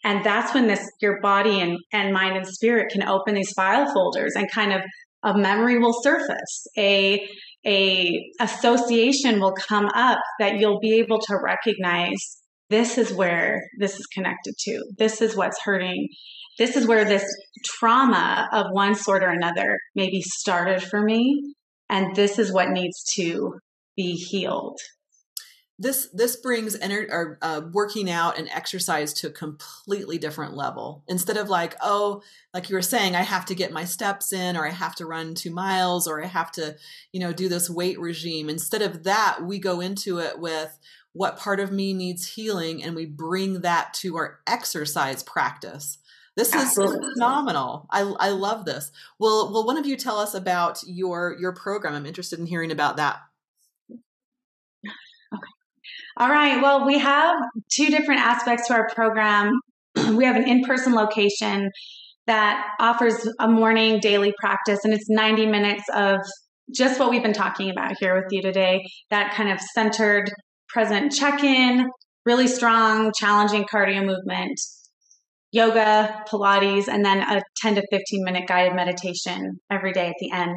And 0.04 0.22
that's 0.22 0.52
when 0.52 0.66
this 0.66 0.86
your 1.00 1.22
body 1.22 1.58
and, 1.58 1.78
and 1.90 2.12
mind 2.12 2.36
and 2.36 2.46
spirit 2.46 2.92
can 2.92 3.02
open 3.08 3.34
these 3.34 3.50
file 3.56 3.90
folders 3.90 4.34
and 4.36 4.46
kind 4.52 4.74
of 4.74 4.82
a 5.22 5.38
memory 5.38 5.78
will 5.78 5.94
surface. 6.02 6.66
A 6.76 7.26
a 7.66 8.12
association 8.42 9.40
will 9.40 9.54
come 9.54 9.86
up 9.94 10.18
that 10.38 10.58
you'll 10.58 10.80
be 10.80 10.98
able 10.98 11.18
to 11.18 11.38
recognize 11.42 12.42
this 12.68 12.98
is 12.98 13.14
where 13.14 13.62
this 13.78 13.98
is 13.98 14.04
connected 14.04 14.52
to. 14.64 14.84
This 14.98 15.22
is 15.22 15.34
what's 15.34 15.62
hurting. 15.64 16.08
This 16.58 16.76
is 16.76 16.86
where 16.86 17.06
this 17.06 17.24
trauma 17.64 18.50
of 18.52 18.66
one 18.70 18.94
sort 18.94 19.24
or 19.24 19.30
another 19.30 19.78
maybe 19.94 20.20
started 20.20 20.82
for 20.82 21.02
me. 21.02 21.54
And 21.88 22.14
this 22.14 22.38
is 22.38 22.52
what 22.52 22.68
needs 22.68 23.02
to 23.16 23.54
be 23.96 24.12
healed 24.12 24.78
this 25.78 26.08
this 26.12 26.36
brings 26.36 26.76
ener- 26.78 27.10
or 27.10 27.38
uh, 27.42 27.60
working 27.72 28.10
out 28.10 28.38
and 28.38 28.48
exercise 28.48 29.12
to 29.12 29.26
a 29.26 29.32
completely 29.32 30.16
different 30.16 30.54
level 30.54 31.04
instead 31.06 31.36
of 31.36 31.50
like 31.50 31.74
oh 31.82 32.22
like 32.54 32.70
you 32.70 32.74
were 32.74 32.82
saying 32.82 33.14
i 33.14 33.22
have 33.22 33.44
to 33.44 33.54
get 33.54 33.72
my 33.72 33.84
steps 33.84 34.32
in 34.32 34.56
or 34.56 34.66
i 34.66 34.70
have 34.70 34.94
to 34.94 35.04
run 35.04 35.34
two 35.34 35.50
miles 35.50 36.08
or 36.08 36.22
i 36.22 36.26
have 36.26 36.50
to 36.50 36.74
you 37.12 37.20
know 37.20 37.32
do 37.32 37.48
this 37.48 37.68
weight 37.68 38.00
regime 38.00 38.48
instead 38.48 38.80
of 38.80 39.04
that 39.04 39.38
we 39.42 39.58
go 39.58 39.80
into 39.80 40.18
it 40.18 40.38
with 40.38 40.78
what 41.12 41.38
part 41.38 41.60
of 41.60 41.72
me 41.72 41.92
needs 41.92 42.34
healing 42.34 42.82
and 42.82 42.96
we 42.96 43.06
bring 43.06 43.60
that 43.60 43.92
to 43.92 44.16
our 44.16 44.40
exercise 44.46 45.22
practice 45.22 45.98
this 46.36 46.54
Absolutely. 46.54 46.98
is 46.98 47.14
phenomenal. 47.14 47.86
I, 47.90 48.00
I 48.00 48.28
love 48.28 48.66
this. 48.66 48.92
Will 49.18 49.50
will 49.50 49.64
one 49.64 49.78
of 49.78 49.86
you 49.86 49.96
tell 49.96 50.18
us 50.18 50.34
about 50.34 50.80
your 50.86 51.34
your 51.40 51.52
program? 51.52 51.94
I'm 51.94 52.04
interested 52.04 52.38
in 52.38 52.44
hearing 52.44 52.70
about 52.70 52.98
that. 52.98 53.20
All 56.18 56.30
right. 56.30 56.62
Well, 56.62 56.86
we 56.86 56.98
have 56.98 57.36
two 57.70 57.88
different 57.88 58.22
aspects 58.22 58.68
to 58.68 58.74
our 58.74 58.88
program. 58.94 59.52
we 60.14 60.24
have 60.24 60.36
an 60.36 60.48
in 60.48 60.64
person 60.64 60.94
location 60.94 61.70
that 62.26 62.66
offers 62.80 63.28
a 63.38 63.46
morning 63.46 64.00
daily 64.00 64.32
practice, 64.40 64.80
and 64.84 64.94
it's 64.94 65.10
90 65.10 65.46
minutes 65.46 65.84
of 65.94 66.18
just 66.74 66.98
what 66.98 67.10
we've 67.10 67.22
been 67.22 67.34
talking 67.34 67.70
about 67.70 67.96
here 68.00 68.14
with 68.14 68.24
you 68.30 68.40
today 68.40 68.82
that 69.10 69.34
kind 69.34 69.50
of 69.50 69.60
centered 69.60 70.32
present 70.70 71.12
check 71.12 71.44
in, 71.44 71.86
really 72.24 72.48
strong, 72.48 73.12
challenging 73.14 73.64
cardio 73.64 74.04
movement, 74.04 74.58
yoga, 75.52 76.24
Pilates, 76.28 76.88
and 76.88 77.04
then 77.04 77.18
a 77.18 77.42
10 77.58 77.74
to 77.74 77.82
15 77.90 78.24
minute 78.24 78.48
guided 78.48 78.74
meditation 78.74 79.60
every 79.70 79.92
day 79.92 80.08
at 80.08 80.16
the 80.18 80.30
end 80.30 80.56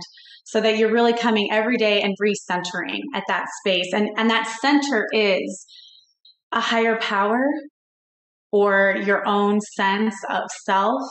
so 0.49 0.59
that 0.59 0.79
you're 0.79 0.91
really 0.91 1.13
coming 1.13 1.49
every 1.51 1.77
day 1.77 2.01
and 2.01 2.15
recentering 2.19 3.01
at 3.13 3.23
that 3.27 3.45
space. 3.59 3.93
And, 3.93 4.09
and 4.17 4.31
that 4.31 4.51
center 4.59 5.05
is 5.13 5.67
a 6.51 6.59
higher 6.59 6.97
power 6.99 7.39
or 8.51 8.95
your 9.05 9.27
own 9.27 9.61
sense 9.61 10.15
of 10.27 10.41
self, 10.65 11.03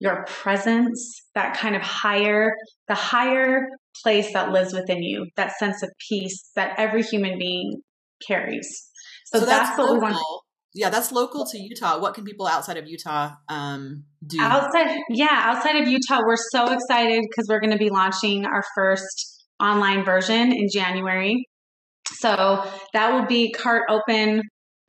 your 0.00 0.22
presence, 0.26 1.22
that 1.34 1.56
kind 1.56 1.76
of 1.76 1.80
higher, 1.80 2.52
the 2.88 2.94
higher 2.94 3.68
place 4.02 4.34
that 4.34 4.50
lives 4.52 4.74
within 4.74 5.02
you, 5.02 5.26
that 5.36 5.52
sense 5.58 5.82
of 5.82 5.88
peace 6.10 6.50
that 6.54 6.74
every 6.76 7.02
human 7.02 7.38
being 7.38 7.80
carries. 8.26 8.68
So, 9.28 9.40
so 9.40 9.46
that's, 9.46 9.70
that's, 9.70 9.78
what 9.78 9.84
local. 9.84 9.94
we 9.94 10.12
want 10.12 10.42
yeah, 10.74 10.90
that's 10.90 11.12
local 11.12 11.46
to 11.46 11.58
Utah. 11.58 11.98
What 11.98 12.14
can 12.14 12.24
people 12.24 12.46
outside 12.46 12.76
of 12.76 12.86
Utah 12.86 13.30
um, 13.48 14.04
do? 14.26 14.38
Outside, 14.40 14.98
yeah, 15.10 15.28
outside 15.30 15.76
of 15.76 15.88
Utah, 15.88 16.20
we're 16.26 16.36
so 16.52 16.72
excited 16.72 17.22
because 17.28 17.46
we're 17.48 17.60
going 17.60 17.72
to 17.72 17.78
be 17.78 17.90
launching 17.90 18.44
our 18.44 18.62
first 18.74 19.46
online 19.60 20.04
version 20.04 20.52
in 20.52 20.68
January. 20.72 21.46
So 22.20 22.64
that 22.92 23.12
will 23.12 23.26
be 23.26 23.52
cart 23.52 23.84
open 23.88 24.42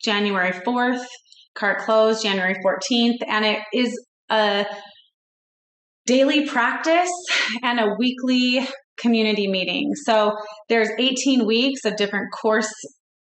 January 0.03 0.51
4th, 0.51 1.03
cart 1.55 1.79
closed 1.79 2.23
January 2.23 2.55
14th, 2.65 3.17
and 3.27 3.45
it 3.45 3.59
is 3.73 3.99
a 4.29 4.65
daily 6.05 6.45
practice 6.47 7.11
and 7.63 7.79
a 7.79 7.95
weekly 7.97 8.67
community 8.97 9.47
meeting. 9.47 9.91
So 10.05 10.33
there's 10.67 10.89
18 10.97 11.45
weeks 11.45 11.85
of 11.85 11.95
different 11.95 12.27
course 12.41 12.71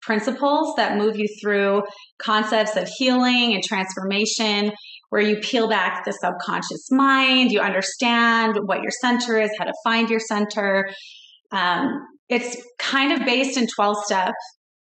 principles 0.06 0.74
that 0.78 0.98
move 0.98 1.18
you 1.18 1.28
through 1.42 1.82
concepts 2.20 2.76
of 2.76 2.88
healing 2.98 3.54
and 3.54 3.64
transformation, 3.64 4.72
where 5.10 5.22
you 5.22 5.38
peel 5.38 5.68
back 5.68 6.06
the 6.06 6.12
subconscious 6.12 6.88
mind, 6.92 7.52
you 7.52 7.60
understand 7.60 8.58
what 8.66 8.82
your 8.82 8.92
center 9.02 9.40
is, 9.40 9.50
how 9.58 9.66
to 9.66 9.74
find 9.84 10.10
your 10.10 10.20
center. 10.20 10.90
Um, 11.52 11.88
it's 12.30 12.58
kind 12.80 13.12
of 13.12 13.26
based 13.26 13.58
in 13.58 13.68
12 13.76 13.96
step, 14.06 14.34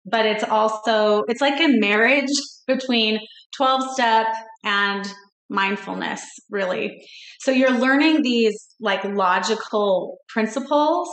but 0.05 0.27
it's 0.27 0.45
also, 0.45 1.23
it's 1.29 1.41
like 1.41 1.61
a 1.61 1.69
marriage 1.69 2.31
between 2.67 3.19
12 3.57 3.93
step 3.93 4.27
and 4.65 5.07
mindfulness, 5.49 6.25
really. 6.51 7.01
So 7.41 7.51
you're 7.51 7.79
learning 7.79 8.23
these 8.23 8.57
like 8.81 9.05
logical 9.05 10.19
principles 10.29 11.09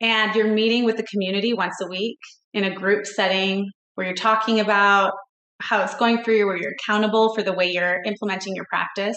and 0.00 0.34
you're 0.34 0.52
meeting 0.52 0.84
with 0.84 0.96
the 0.96 1.04
community 1.04 1.52
once 1.52 1.74
a 1.82 1.88
week 1.88 2.18
in 2.54 2.64
a 2.64 2.74
group 2.74 3.06
setting 3.06 3.70
where 3.94 4.06
you're 4.06 4.16
talking 4.16 4.60
about 4.60 5.12
how 5.60 5.82
it's 5.82 5.94
going 5.94 6.22
for 6.24 6.32
you, 6.32 6.46
where 6.46 6.56
you're 6.56 6.74
accountable 6.80 7.34
for 7.34 7.42
the 7.42 7.52
way 7.52 7.70
you're 7.70 8.00
implementing 8.04 8.54
your 8.56 8.66
practice. 8.68 9.16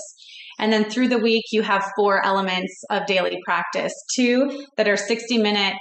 And 0.60 0.72
then 0.72 0.86
through 0.86 1.10
the 1.10 1.18
week, 1.18 1.44
you 1.52 1.64
have 1.64 1.90
four 1.96 2.24
elements 2.24 2.74
of 2.90 3.06
daily 3.08 3.40
practice 3.44 3.94
two 4.16 4.66
that 4.78 4.88
are 4.88 4.98
60 4.98 5.40
minute 5.40 5.78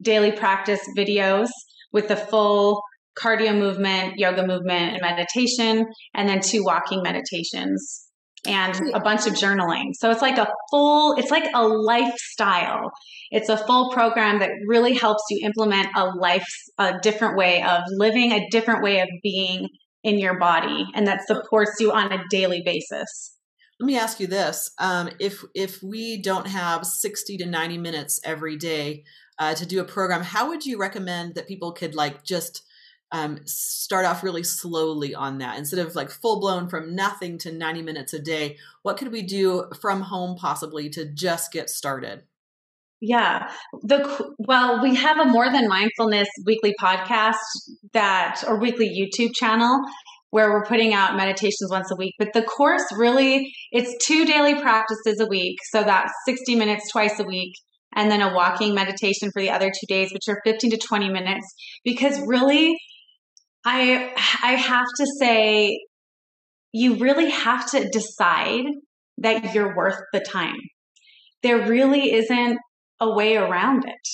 daily 0.00 0.32
practice 0.32 0.80
videos 0.96 1.48
with 1.92 2.08
the 2.08 2.16
full 2.16 2.82
cardio 3.18 3.56
movement, 3.56 4.14
yoga 4.16 4.46
movement, 4.46 4.94
and 4.94 5.00
meditation, 5.02 5.86
and 6.14 6.28
then 6.28 6.40
two 6.40 6.64
walking 6.64 7.02
meditations 7.02 8.07
and 8.48 8.94
a 8.94 9.00
bunch 9.00 9.26
of 9.26 9.34
journaling. 9.34 9.92
So 9.92 10.10
it's 10.10 10.22
like 10.22 10.38
a 10.38 10.48
full, 10.70 11.16
it's 11.18 11.30
like 11.30 11.48
a 11.54 11.66
lifestyle. 11.66 12.90
It's 13.30 13.48
a 13.48 13.56
full 13.56 13.92
program 13.92 14.38
that 14.38 14.50
really 14.66 14.94
helps 14.94 15.22
you 15.30 15.46
implement 15.46 15.88
a 15.94 16.06
life, 16.06 16.48
a 16.78 16.94
different 17.02 17.36
way 17.36 17.62
of 17.62 17.82
living, 17.88 18.32
a 18.32 18.48
different 18.50 18.82
way 18.82 19.00
of 19.00 19.08
being 19.22 19.68
in 20.02 20.18
your 20.18 20.38
body, 20.38 20.86
and 20.94 21.06
that 21.06 21.26
supports 21.26 21.72
you 21.80 21.92
on 21.92 22.12
a 22.12 22.24
daily 22.30 22.62
basis. 22.64 23.36
Let 23.80 23.86
me 23.86 23.98
ask 23.98 24.18
you 24.18 24.26
this: 24.26 24.70
um, 24.78 25.10
if 25.20 25.44
if 25.54 25.82
we 25.82 26.20
don't 26.20 26.46
have 26.48 26.86
sixty 26.86 27.36
to 27.36 27.46
ninety 27.46 27.78
minutes 27.78 28.20
every 28.24 28.56
day 28.56 29.04
uh, 29.38 29.54
to 29.54 29.66
do 29.66 29.80
a 29.80 29.84
program, 29.84 30.22
how 30.22 30.48
would 30.48 30.64
you 30.64 30.78
recommend 30.78 31.34
that 31.34 31.46
people 31.46 31.72
could 31.72 31.94
like 31.94 32.24
just 32.24 32.62
um, 33.12 33.40
start 33.44 34.04
off 34.04 34.22
really 34.22 34.42
slowly 34.42 35.14
on 35.14 35.38
that 35.38 35.58
instead 35.58 35.84
of 35.84 35.94
like 35.94 36.10
full 36.10 36.40
blown 36.40 36.68
from 36.68 36.94
nothing 36.94 37.38
to 37.38 37.52
90 37.52 37.82
minutes 37.82 38.12
a 38.12 38.18
day? 38.18 38.56
What 38.82 38.96
could 38.96 39.12
we 39.12 39.22
do 39.22 39.66
from 39.80 40.02
home 40.02 40.36
possibly 40.36 40.90
to 40.90 41.06
just 41.06 41.52
get 41.52 41.70
started? 41.70 42.24
Yeah. 43.00 43.50
The 43.82 44.34
well, 44.38 44.82
we 44.82 44.96
have 44.96 45.18
a 45.18 45.24
more 45.24 45.50
than 45.50 45.68
mindfulness 45.68 46.28
weekly 46.44 46.74
podcast 46.80 47.36
that 47.92 48.42
or 48.46 48.58
weekly 48.58 48.88
YouTube 48.88 49.34
channel 49.34 49.80
where 50.30 50.50
we're 50.50 50.64
putting 50.64 50.92
out 50.92 51.16
meditations 51.16 51.70
once 51.70 51.90
a 51.90 51.96
week. 51.96 52.14
But 52.18 52.32
the 52.34 52.42
course 52.42 52.84
really 52.96 53.52
it's 53.70 54.04
two 54.04 54.24
daily 54.24 54.60
practices 54.60 55.20
a 55.20 55.26
week, 55.26 55.58
so 55.70 55.84
that's 55.84 56.12
60 56.26 56.56
minutes 56.56 56.90
twice 56.90 57.18
a 57.20 57.24
week 57.24 57.52
and 57.94 58.10
then 58.10 58.20
a 58.20 58.34
walking 58.34 58.74
meditation 58.74 59.30
for 59.32 59.40
the 59.40 59.50
other 59.50 59.70
2 59.70 59.72
days 59.88 60.12
which 60.12 60.28
are 60.28 60.42
15 60.44 60.72
to 60.72 60.76
20 60.76 61.08
minutes 61.08 61.46
because 61.84 62.20
really 62.26 62.76
I 63.70 64.14
I 64.42 64.52
have 64.52 64.86
to 64.98 65.06
say 65.20 65.78
you 66.72 66.96
really 66.96 67.30
have 67.30 67.70
to 67.72 67.86
decide 67.92 68.64
that 69.18 69.52
you're 69.52 69.76
worth 69.76 70.00
the 70.12 70.20
time. 70.20 70.56
There 71.42 71.68
really 71.68 72.12
isn't 72.14 72.58
a 72.98 73.14
way 73.14 73.36
around 73.36 73.84
it. 73.86 74.08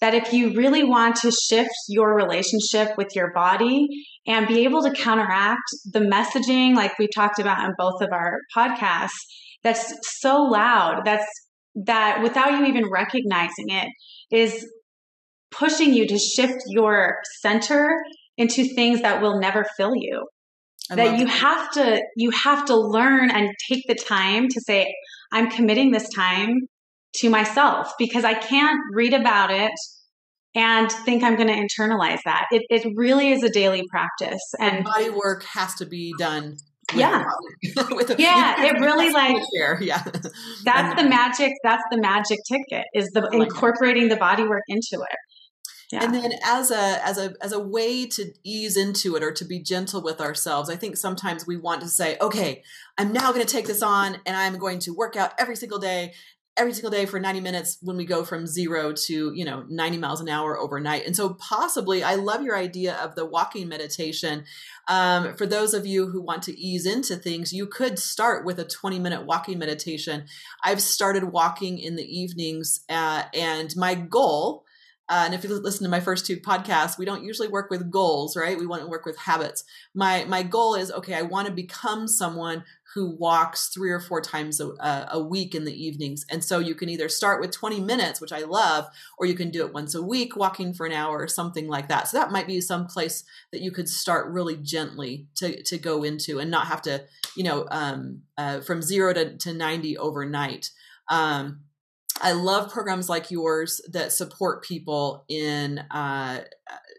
That 0.00 0.14
if 0.14 0.32
you 0.32 0.54
really 0.54 0.84
want 0.84 1.16
to 1.16 1.32
shift 1.32 1.74
your 1.88 2.14
relationship 2.14 2.96
with 2.96 3.16
your 3.16 3.32
body 3.32 3.86
and 4.28 4.46
be 4.46 4.62
able 4.64 4.82
to 4.82 4.92
counteract 4.92 5.62
the 5.92 6.00
messaging, 6.00 6.76
like 6.76 6.98
we 6.98 7.08
talked 7.08 7.40
about 7.40 7.64
in 7.64 7.72
both 7.76 8.00
of 8.00 8.10
our 8.12 8.38
podcasts, 8.56 9.18
that's 9.64 9.92
so 10.20 10.42
loud, 10.42 11.02
that's 11.04 11.26
that 11.86 12.22
without 12.22 12.58
you 12.58 12.66
even 12.66 12.84
recognizing 12.92 13.70
it, 13.70 13.88
is 14.30 14.64
pushing 15.50 15.94
you 15.94 16.06
to 16.06 16.18
shift 16.18 16.62
your 16.68 17.16
center 17.40 17.96
into 18.36 18.64
things 18.74 19.02
that 19.02 19.22
will 19.22 19.38
never 19.38 19.64
fill 19.76 19.94
you. 19.94 20.26
I 20.90 20.96
that 20.96 21.18
you 21.18 21.26
that. 21.26 21.30
have 21.30 21.72
to 21.72 22.02
you 22.16 22.30
have 22.30 22.66
to 22.66 22.76
learn 22.76 23.30
and 23.30 23.48
take 23.68 23.84
the 23.88 23.94
time 23.94 24.48
to 24.48 24.60
say 24.60 24.92
I'm 25.32 25.50
committing 25.50 25.92
this 25.92 26.08
time 26.10 26.60
to 27.16 27.30
myself 27.30 27.92
because 27.98 28.24
I 28.24 28.34
can't 28.34 28.78
read 28.92 29.14
about 29.14 29.50
it 29.50 29.72
and 30.54 30.90
think 30.90 31.22
I'm 31.22 31.36
going 31.36 31.48
to 31.48 31.54
internalize 31.54 32.20
that. 32.24 32.46
It, 32.52 32.62
it 32.70 32.92
really 32.94 33.30
is 33.32 33.42
a 33.42 33.50
daily 33.50 33.82
practice. 33.90 34.40
And 34.58 34.84
body 34.84 35.10
work 35.10 35.44
has 35.44 35.74
to 35.76 35.86
be 35.86 36.14
done. 36.18 36.56
With 36.92 37.00
yeah. 37.00 37.24
with 37.90 38.10
a, 38.10 38.16
yeah. 38.18 38.64
It 38.66 38.78
really 38.78 39.10
like, 39.10 39.36
yeah. 39.80 40.02
That's 40.64 41.02
the 41.02 41.08
magic. 41.08 41.52
That's 41.64 41.82
the 41.90 41.98
magic 41.98 42.38
ticket 42.46 42.84
is 42.94 43.08
the 43.10 43.22
like 43.22 43.34
incorporating 43.48 44.08
that. 44.08 44.16
the 44.16 44.20
body 44.20 44.44
work 44.44 44.62
into 44.68 45.02
it. 45.02 45.16
Yeah. 45.92 46.04
And 46.04 46.14
then 46.14 46.32
as 46.44 46.70
a 46.70 47.06
as 47.06 47.18
a 47.18 47.34
as 47.40 47.52
a 47.52 47.60
way 47.60 48.06
to 48.06 48.32
ease 48.42 48.76
into 48.76 49.16
it 49.16 49.22
or 49.22 49.32
to 49.32 49.44
be 49.44 49.60
gentle 49.60 50.02
with 50.02 50.20
ourselves, 50.20 50.70
I 50.70 50.76
think 50.76 50.96
sometimes 50.96 51.46
we 51.46 51.56
want 51.56 51.82
to 51.82 51.88
say, 51.88 52.16
okay, 52.20 52.62
I'm 52.98 53.12
now 53.12 53.32
going 53.32 53.44
to 53.44 53.52
take 53.52 53.66
this 53.66 53.82
on 53.82 54.18
and 54.26 54.36
I'm 54.36 54.58
going 54.58 54.78
to 54.80 54.94
work 54.94 55.16
out 55.16 55.32
every 55.38 55.56
single 55.56 55.78
day 55.78 56.12
every 56.56 56.72
single 56.72 56.90
day 56.90 57.04
for 57.04 57.18
90 57.18 57.40
minutes 57.40 57.78
when 57.82 57.96
we 57.96 58.04
go 58.04 58.24
from 58.24 58.46
zero 58.46 58.92
to 58.92 59.32
you 59.34 59.44
know 59.44 59.64
90 59.68 59.98
miles 59.98 60.20
an 60.20 60.28
hour 60.28 60.58
overnight. 60.58 61.06
And 61.06 61.16
so 61.16 61.34
possibly 61.34 62.02
i 62.02 62.14
love 62.14 62.42
your 62.42 62.56
idea 62.56 62.94
of 62.96 63.14
the 63.14 63.24
walking 63.26 63.68
meditation. 63.68 64.44
Um, 64.86 65.34
for 65.36 65.46
those 65.46 65.74
of 65.74 65.86
you 65.86 66.08
who 66.08 66.20
want 66.20 66.42
to 66.44 66.58
ease 66.58 66.86
into 66.86 67.16
things 67.16 67.52
you 67.52 67.66
could 67.66 67.98
start 67.98 68.44
with 68.44 68.58
a 68.58 68.64
20 68.64 68.98
minute 68.98 69.26
walking 69.26 69.58
meditation. 69.58 70.26
I've 70.62 70.80
started 70.80 71.24
walking 71.24 71.78
in 71.78 71.96
the 71.96 72.04
evenings 72.04 72.84
uh, 72.88 73.24
and 73.34 73.74
my 73.76 73.94
goal 73.94 74.63
uh, 75.08 75.22
and 75.26 75.34
if 75.34 75.44
you 75.44 75.50
listen 75.50 75.84
to 75.84 75.90
my 75.90 76.00
first 76.00 76.24
two 76.24 76.38
podcasts, 76.38 76.96
we 76.96 77.04
don't 77.04 77.24
usually 77.24 77.48
work 77.48 77.70
with 77.70 77.90
goals, 77.90 78.36
right? 78.36 78.58
We 78.58 78.66
want 78.66 78.82
to 78.82 78.88
work 78.88 79.04
with 79.04 79.18
habits. 79.18 79.64
My 79.94 80.24
my 80.24 80.42
goal 80.42 80.74
is 80.74 80.90
okay. 80.90 81.14
I 81.14 81.22
want 81.22 81.46
to 81.46 81.52
become 81.52 82.08
someone 82.08 82.64
who 82.94 83.10
walks 83.10 83.68
three 83.68 83.90
or 83.90 83.98
four 83.98 84.20
times 84.20 84.60
a, 84.60 85.08
a, 85.10 85.20
week 85.20 85.52
in 85.52 85.64
the 85.64 85.84
evenings. 85.84 86.24
And 86.30 86.44
so 86.44 86.60
you 86.60 86.76
can 86.76 86.88
either 86.88 87.08
start 87.08 87.40
with 87.40 87.50
20 87.50 87.80
minutes, 87.80 88.20
which 88.20 88.32
I 88.32 88.42
love, 88.42 88.86
or 89.18 89.26
you 89.26 89.34
can 89.34 89.50
do 89.50 89.66
it 89.66 89.74
once 89.74 89.96
a 89.96 90.02
week, 90.02 90.36
walking 90.36 90.72
for 90.72 90.86
an 90.86 90.92
hour 90.92 91.18
or 91.18 91.26
something 91.26 91.66
like 91.66 91.88
that. 91.88 92.06
So 92.06 92.18
that 92.18 92.30
might 92.30 92.46
be 92.46 92.60
some 92.60 92.86
place 92.86 93.24
that 93.50 93.60
you 93.60 93.72
could 93.72 93.88
start 93.88 94.32
really 94.32 94.56
gently 94.56 95.26
to, 95.36 95.60
to 95.64 95.76
go 95.76 96.04
into 96.04 96.38
and 96.38 96.52
not 96.52 96.68
have 96.68 96.82
to, 96.82 97.04
you 97.36 97.42
know, 97.42 97.66
um, 97.72 98.22
uh, 98.38 98.60
from 98.60 98.80
zero 98.80 99.12
to, 99.12 99.36
to 99.38 99.52
90 99.52 99.98
overnight. 99.98 100.70
Um, 101.10 101.62
I 102.22 102.32
love 102.32 102.72
programs 102.72 103.08
like 103.08 103.30
yours 103.30 103.80
that 103.90 104.12
support 104.12 104.64
people 104.64 105.24
in, 105.28 105.80
uh, 105.90 106.42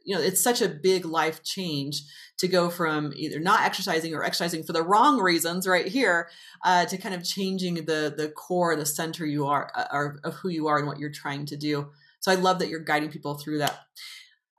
you 0.06 0.14
know, 0.16 0.22
it's 0.22 0.44
such 0.44 0.62
a 0.62 0.68
big 0.68 1.06
life 1.06 1.42
change 1.44 2.04
to 2.38 2.48
go 2.48 2.70
from 2.70 3.14
either 3.16 3.40
not 3.40 3.62
exercising 3.62 4.14
or 4.14 4.24
exercising 4.24 4.64
for 4.64 4.74
the 4.74 4.84
wrong 4.84 5.22
reasons 5.22 5.68
right 5.68 5.88
here 5.88 6.30
uh, 6.66 6.86
to 6.86 6.98
kind 6.98 7.16
of 7.16 7.24
changing 7.24 7.86
the 7.86 8.14
the 8.16 8.30
core, 8.36 8.76
the 8.76 8.86
center 8.86 9.26
you 9.26 9.46
are, 9.48 9.72
uh, 9.74 10.10
of 10.24 10.34
who 10.36 10.50
you 10.50 10.68
are 10.68 10.78
and 10.78 10.88
what 10.88 11.00
you're 11.00 11.10
trying 11.10 11.46
to 11.46 11.56
do. 11.56 11.92
So 12.20 12.32
I 12.32 12.36
love 12.36 12.60
that 12.60 12.70
you're 12.70 12.80
guiding 12.80 13.10
people 13.10 13.36
through 13.36 13.60
that. 13.60 13.86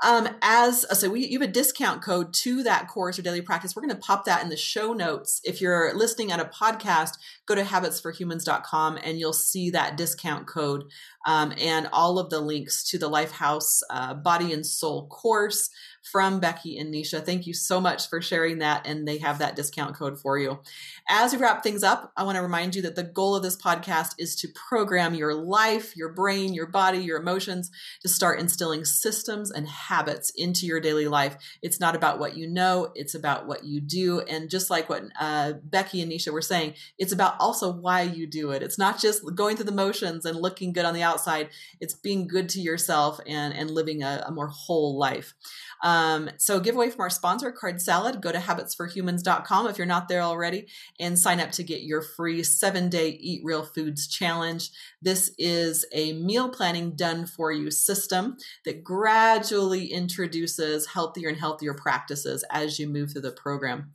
Um, 0.04 0.28
as 0.42 0.84
uh, 0.90 0.94
so, 0.94 1.08
we 1.08 1.26
you 1.26 1.40
have 1.40 1.48
a 1.48 1.52
discount 1.52 2.02
code 2.02 2.34
to 2.34 2.62
that 2.64 2.88
course 2.88 3.18
or 3.18 3.22
daily 3.22 3.40
practice. 3.40 3.74
We're 3.74 3.82
going 3.82 3.94
to 3.94 4.00
pop 4.00 4.26
that 4.26 4.42
in 4.42 4.50
the 4.50 4.56
show 4.56 4.92
notes. 4.92 5.40
If 5.42 5.60
you're 5.60 5.94
listening 5.94 6.32
at 6.32 6.40
a 6.40 6.44
podcast, 6.44 7.12
go 7.46 7.54
to 7.54 7.62
habitsforhumans.com 7.62 8.98
and 9.02 9.18
you'll 9.18 9.32
see 9.32 9.70
that 9.70 9.96
discount 9.96 10.46
code 10.46 10.84
um, 11.26 11.52
and 11.58 11.88
all 11.92 12.18
of 12.18 12.30
the 12.30 12.40
links 12.40 12.84
to 12.90 12.98
the 12.98 13.10
Lifehouse 13.10 13.80
uh, 13.90 14.14
Body 14.14 14.52
and 14.52 14.66
Soul 14.66 15.08
course 15.08 15.70
from 16.10 16.38
Becky 16.38 16.78
and 16.78 16.94
Nesha. 16.94 17.24
Thank 17.24 17.46
you 17.46 17.54
so 17.54 17.80
much 17.80 18.08
for 18.08 18.22
sharing 18.22 18.58
that, 18.58 18.86
and 18.86 19.06
they 19.06 19.18
have 19.18 19.40
that 19.40 19.56
discount 19.56 19.96
code 19.96 20.20
for 20.20 20.38
you. 20.38 20.60
As 21.08 21.32
we 21.32 21.38
wrap 21.38 21.62
things 21.62 21.82
up, 21.82 22.12
I 22.16 22.22
want 22.22 22.36
to 22.36 22.42
remind 22.42 22.76
you 22.76 22.82
that 22.82 22.94
the 22.94 23.02
goal 23.02 23.34
of 23.34 23.42
this 23.42 23.56
podcast 23.56 24.14
is 24.18 24.36
to 24.36 24.48
program 24.54 25.14
your 25.14 25.34
life, 25.34 25.96
your 25.96 26.12
brain, 26.12 26.54
your 26.54 26.68
body, 26.68 26.98
your 26.98 27.20
emotions 27.20 27.70
to 28.02 28.08
start 28.08 28.38
instilling 28.38 28.84
systems 28.84 29.50
and 29.50 29.66
habits 29.88 30.30
into 30.30 30.66
your 30.66 30.80
daily 30.80 31.08
life. 31.08 31.36
It's 31.62 31.80
not 31.80 31.94
about 31.94 32.18
what 32.18 32.36
you 32.36 32.46
know, 32.46 32.92
it's 32.94 33.14
about 33.14 33.46
what 33.46 33.64
you 33.64 33.80
do. 33.80 34.20
And 34.20 34.50
just 34.50 34.70
like 34.70 34.88
what 34.88 35.04
uh, 35.18 35.54
Becky 35.64 36.02
and 36.02 36.10
Nesha 36.10 36.32
were 36.32 36.42
saying, 36.42 36.74
it's 36.98 37.12
about 37.12 37.36
also 37.38 37.72
why 37.72 38.02
you 38.02 38.26
do 38.26 38.50
it. 38.50 38.62
It's 38.62 38.78
not 38.78 39.00
just 39.00 39.22
going 39.34 39.56
through 39.56 39.66
the 39.66 39.72
motions 39.72 40.24
and 40.24 40.40
looking 40.40 40.72
good 40.72 40.84
on 40.84 40.94
the 40.94 41.02
outside, 41.02 41.50
it's 41.80 41.94
being 41.94 42.26
good 42.26 42.48
to 42.50 42.60
yourself 42.60 43.20
and, 43.26 43.54
and 43.54 43.70
living 43.70 44.02
a, 44.02 44.24
a 44.26 44.30
more 44.30 44.48
whole 44.48 44.98
life. 44.98 45.34
Um, 45.82 46.30
so 46.38 46.58
giveaway 46.60 46.90
from 46.90 47.02
our 47.02 47.10
sponsor, 47.10 47.52
Card 47.52 47.80
Salad. 47.80 48.20
Go 48.20 48.32
to 48.32 48.38
habitsforhumans.com 48.38 49.68
if 49.68 49.78
you're 49.78 49.86
not 49.86 50.08
there 50.08 50.22
already 50.22 50.66
and 50.98 51.18
sign 51.18 51.40
up 51.40 51.52
to 51.52 51.62
get 51.62 51.82
your 51.82 52.02
free 52.02 52.42
seven 52.42 52.88
day 52.88 53.10
Eat 53.10 53.42
Real 53.44 53.64
Foods 53.64 54.06
challenge. 54.06 54.70
This 55.02 55.32
is 55.38 55.84
a 55.92 56.14
meal 56.14 56.48
planning 56.48 56.96
done 56.96 57.26
for 57.26 57.52
you 57.52 57.70
system 57.70 58.36
that 58.64 58.82
gradually 58.82 59.75
introduces 59.84 60.86
healthier 60.86 61.28
and 61.28 61.38
healthier 61.38 61.74
practices 61.74 62.44
as 62.50 62.78
you 62.78 62.88
move 62.88 63.12
through 63.12 63.22
the 63.22 63.32
program. 63.32 63.92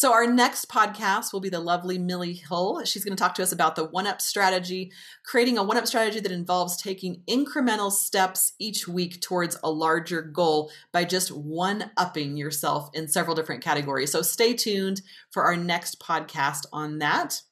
So, 0.00 0.14
our 0.14 0.26
next 0.26 0.70
podcast 0.70 1.30
will 1.30 1.40
be 1.40 1.50
the 1.50 1.60
lovely 1.60 1.98
Millie 1.98 2.32
Hill. 2.32 2.82
She's 2.86 3.04
going 3.04 3.14
to 3.14 3.22
talk 3.22 3.34
to 3.34 3.42
us 3.42 3.52
about 3.52 3.76
the 3.76 3.84
one 3.84 4.06
up 4.06 4.22
strategy, 4.22 4.92
creating 5.26 5.58
a 5.58 5.62
one 5.62 5.76
up 5.76 5.86
strategy 5.86 6.20
that 6.20 6.32
involves 6.32 6.80
taking 6.80 7.22
incremental 7.28 7.92
steps 7.92 8.54
each 8.58 8.88
week 8.88 9.20
towards 9.20 9.58
a 9.62 9.70
larger 9.70 10.22
goal 10.22 10.70
by 10.90 11.04
just 11.04 11.30
one 11.30 11.90
upping 11.98 12.38
yourself 12.38 12.88
in 12.94 13.08
several 13.08 13.36
different 13.36 13.62
categories. 13.62 14.10
So, 14.10 14.22
stay 14.22 14.54
tuned 14.54 15.02
for 15.30 15.44
our 15.44 15.56
next 15.56 16.00
podcast 16.00 16.64
on 16.72 17.00
that. 17.00 17.42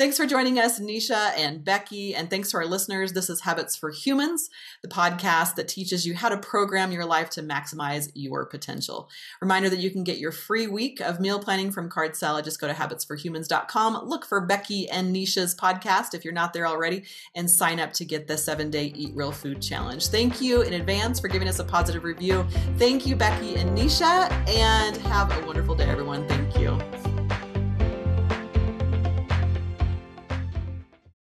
Thanks 0.00 0.16
for 0.16 0.24
joining 0.24 0.58
us, 0.58 0.80
Nesha 0.80 1.32
and 1.36 1.62
Becky, 1.62 2.14
and 2.14 2.30
thanks 2.30 2.50
to 2.52 2.56
our 2.56 2.64
listeners. 2.64 3.12
This 3.12 3.28
is 3.28 3.42
Habits 3.42 3.76
for 3.76 3.90
Humans, 3.90 4.48
the 4.80 4.88
podcast 4.88 5.56
that 5.56 5.68
teaches 5.68 6.06
you 6.06 6.14
how 6.14 6.30
to 6.30 6.38
program 6.38 6.90
your 6.90 7.04
life 7.04 7.28
to 7.32 7.42
maximize 7.42 8.10
your 8.14 8.46
potential. 8.46 9.10
Reminder 9.42 9.68
that 9.68 9.78
you 9.78 9.90
can 9.90 10.02
get 10.02 10.16
your 10.16 10.32
free 10.32 10.66
week 10.66 11.00
of 11.00 11.20
meal 11.20 11.38
planning 11.38 11.70
from 11.70 11.90
Card 11.90 12.16
Salad. 12.16 12.46
Just 12.46 12.58
go 12.62 12.66
to 12.66 12.72
habitsforhumans.com, 12.72 14.08
look 14.08 14.24
for 14.24 14.40
Becky 14.40 14.88
and 14.88 15.14
Nesha's 15.14 15.54
podcast 15.54 16.14
if 16.14 16.24
you're 16.24 16.32
not 16.32 16.54
there 16.54 16.66
already, 16.66 17.04
and 17.34 17.50
sign 17.50 17.78
up 17.78 17.92
to 17.92 18.06
get 18.06 18.26
the 18.26 18.38
seven 18.38 18.70
day 18.70 18.94
Eat 18.96 19.14
Real 19.14 19.32
Food 19.32 19.60
Challenge. 19.60 20.06
Thank 20.06 20.40
you 20.40 20.62
in 20.62 20.72
advance 20.72 21.20
for 21.20 21.28
giving 21.28 21.46
us 21.46 21.58
a 21.58 21.64
positive 21.64 22.04
review. 22.04 22.46
Thank 22.78 23.04
you, 23.06 23.16
Becky 23.16 23.56
and 23.56 23.76
Nesha, 23.76 24.32
and 24.48 24.96
have 24.96 25.30
a 25.30 25.46
wonderful 25.46 25.74
day, 25.74 25.90
everyone. 25.90 26.26
Thank 26.26 26.58
you. 26.58 27.09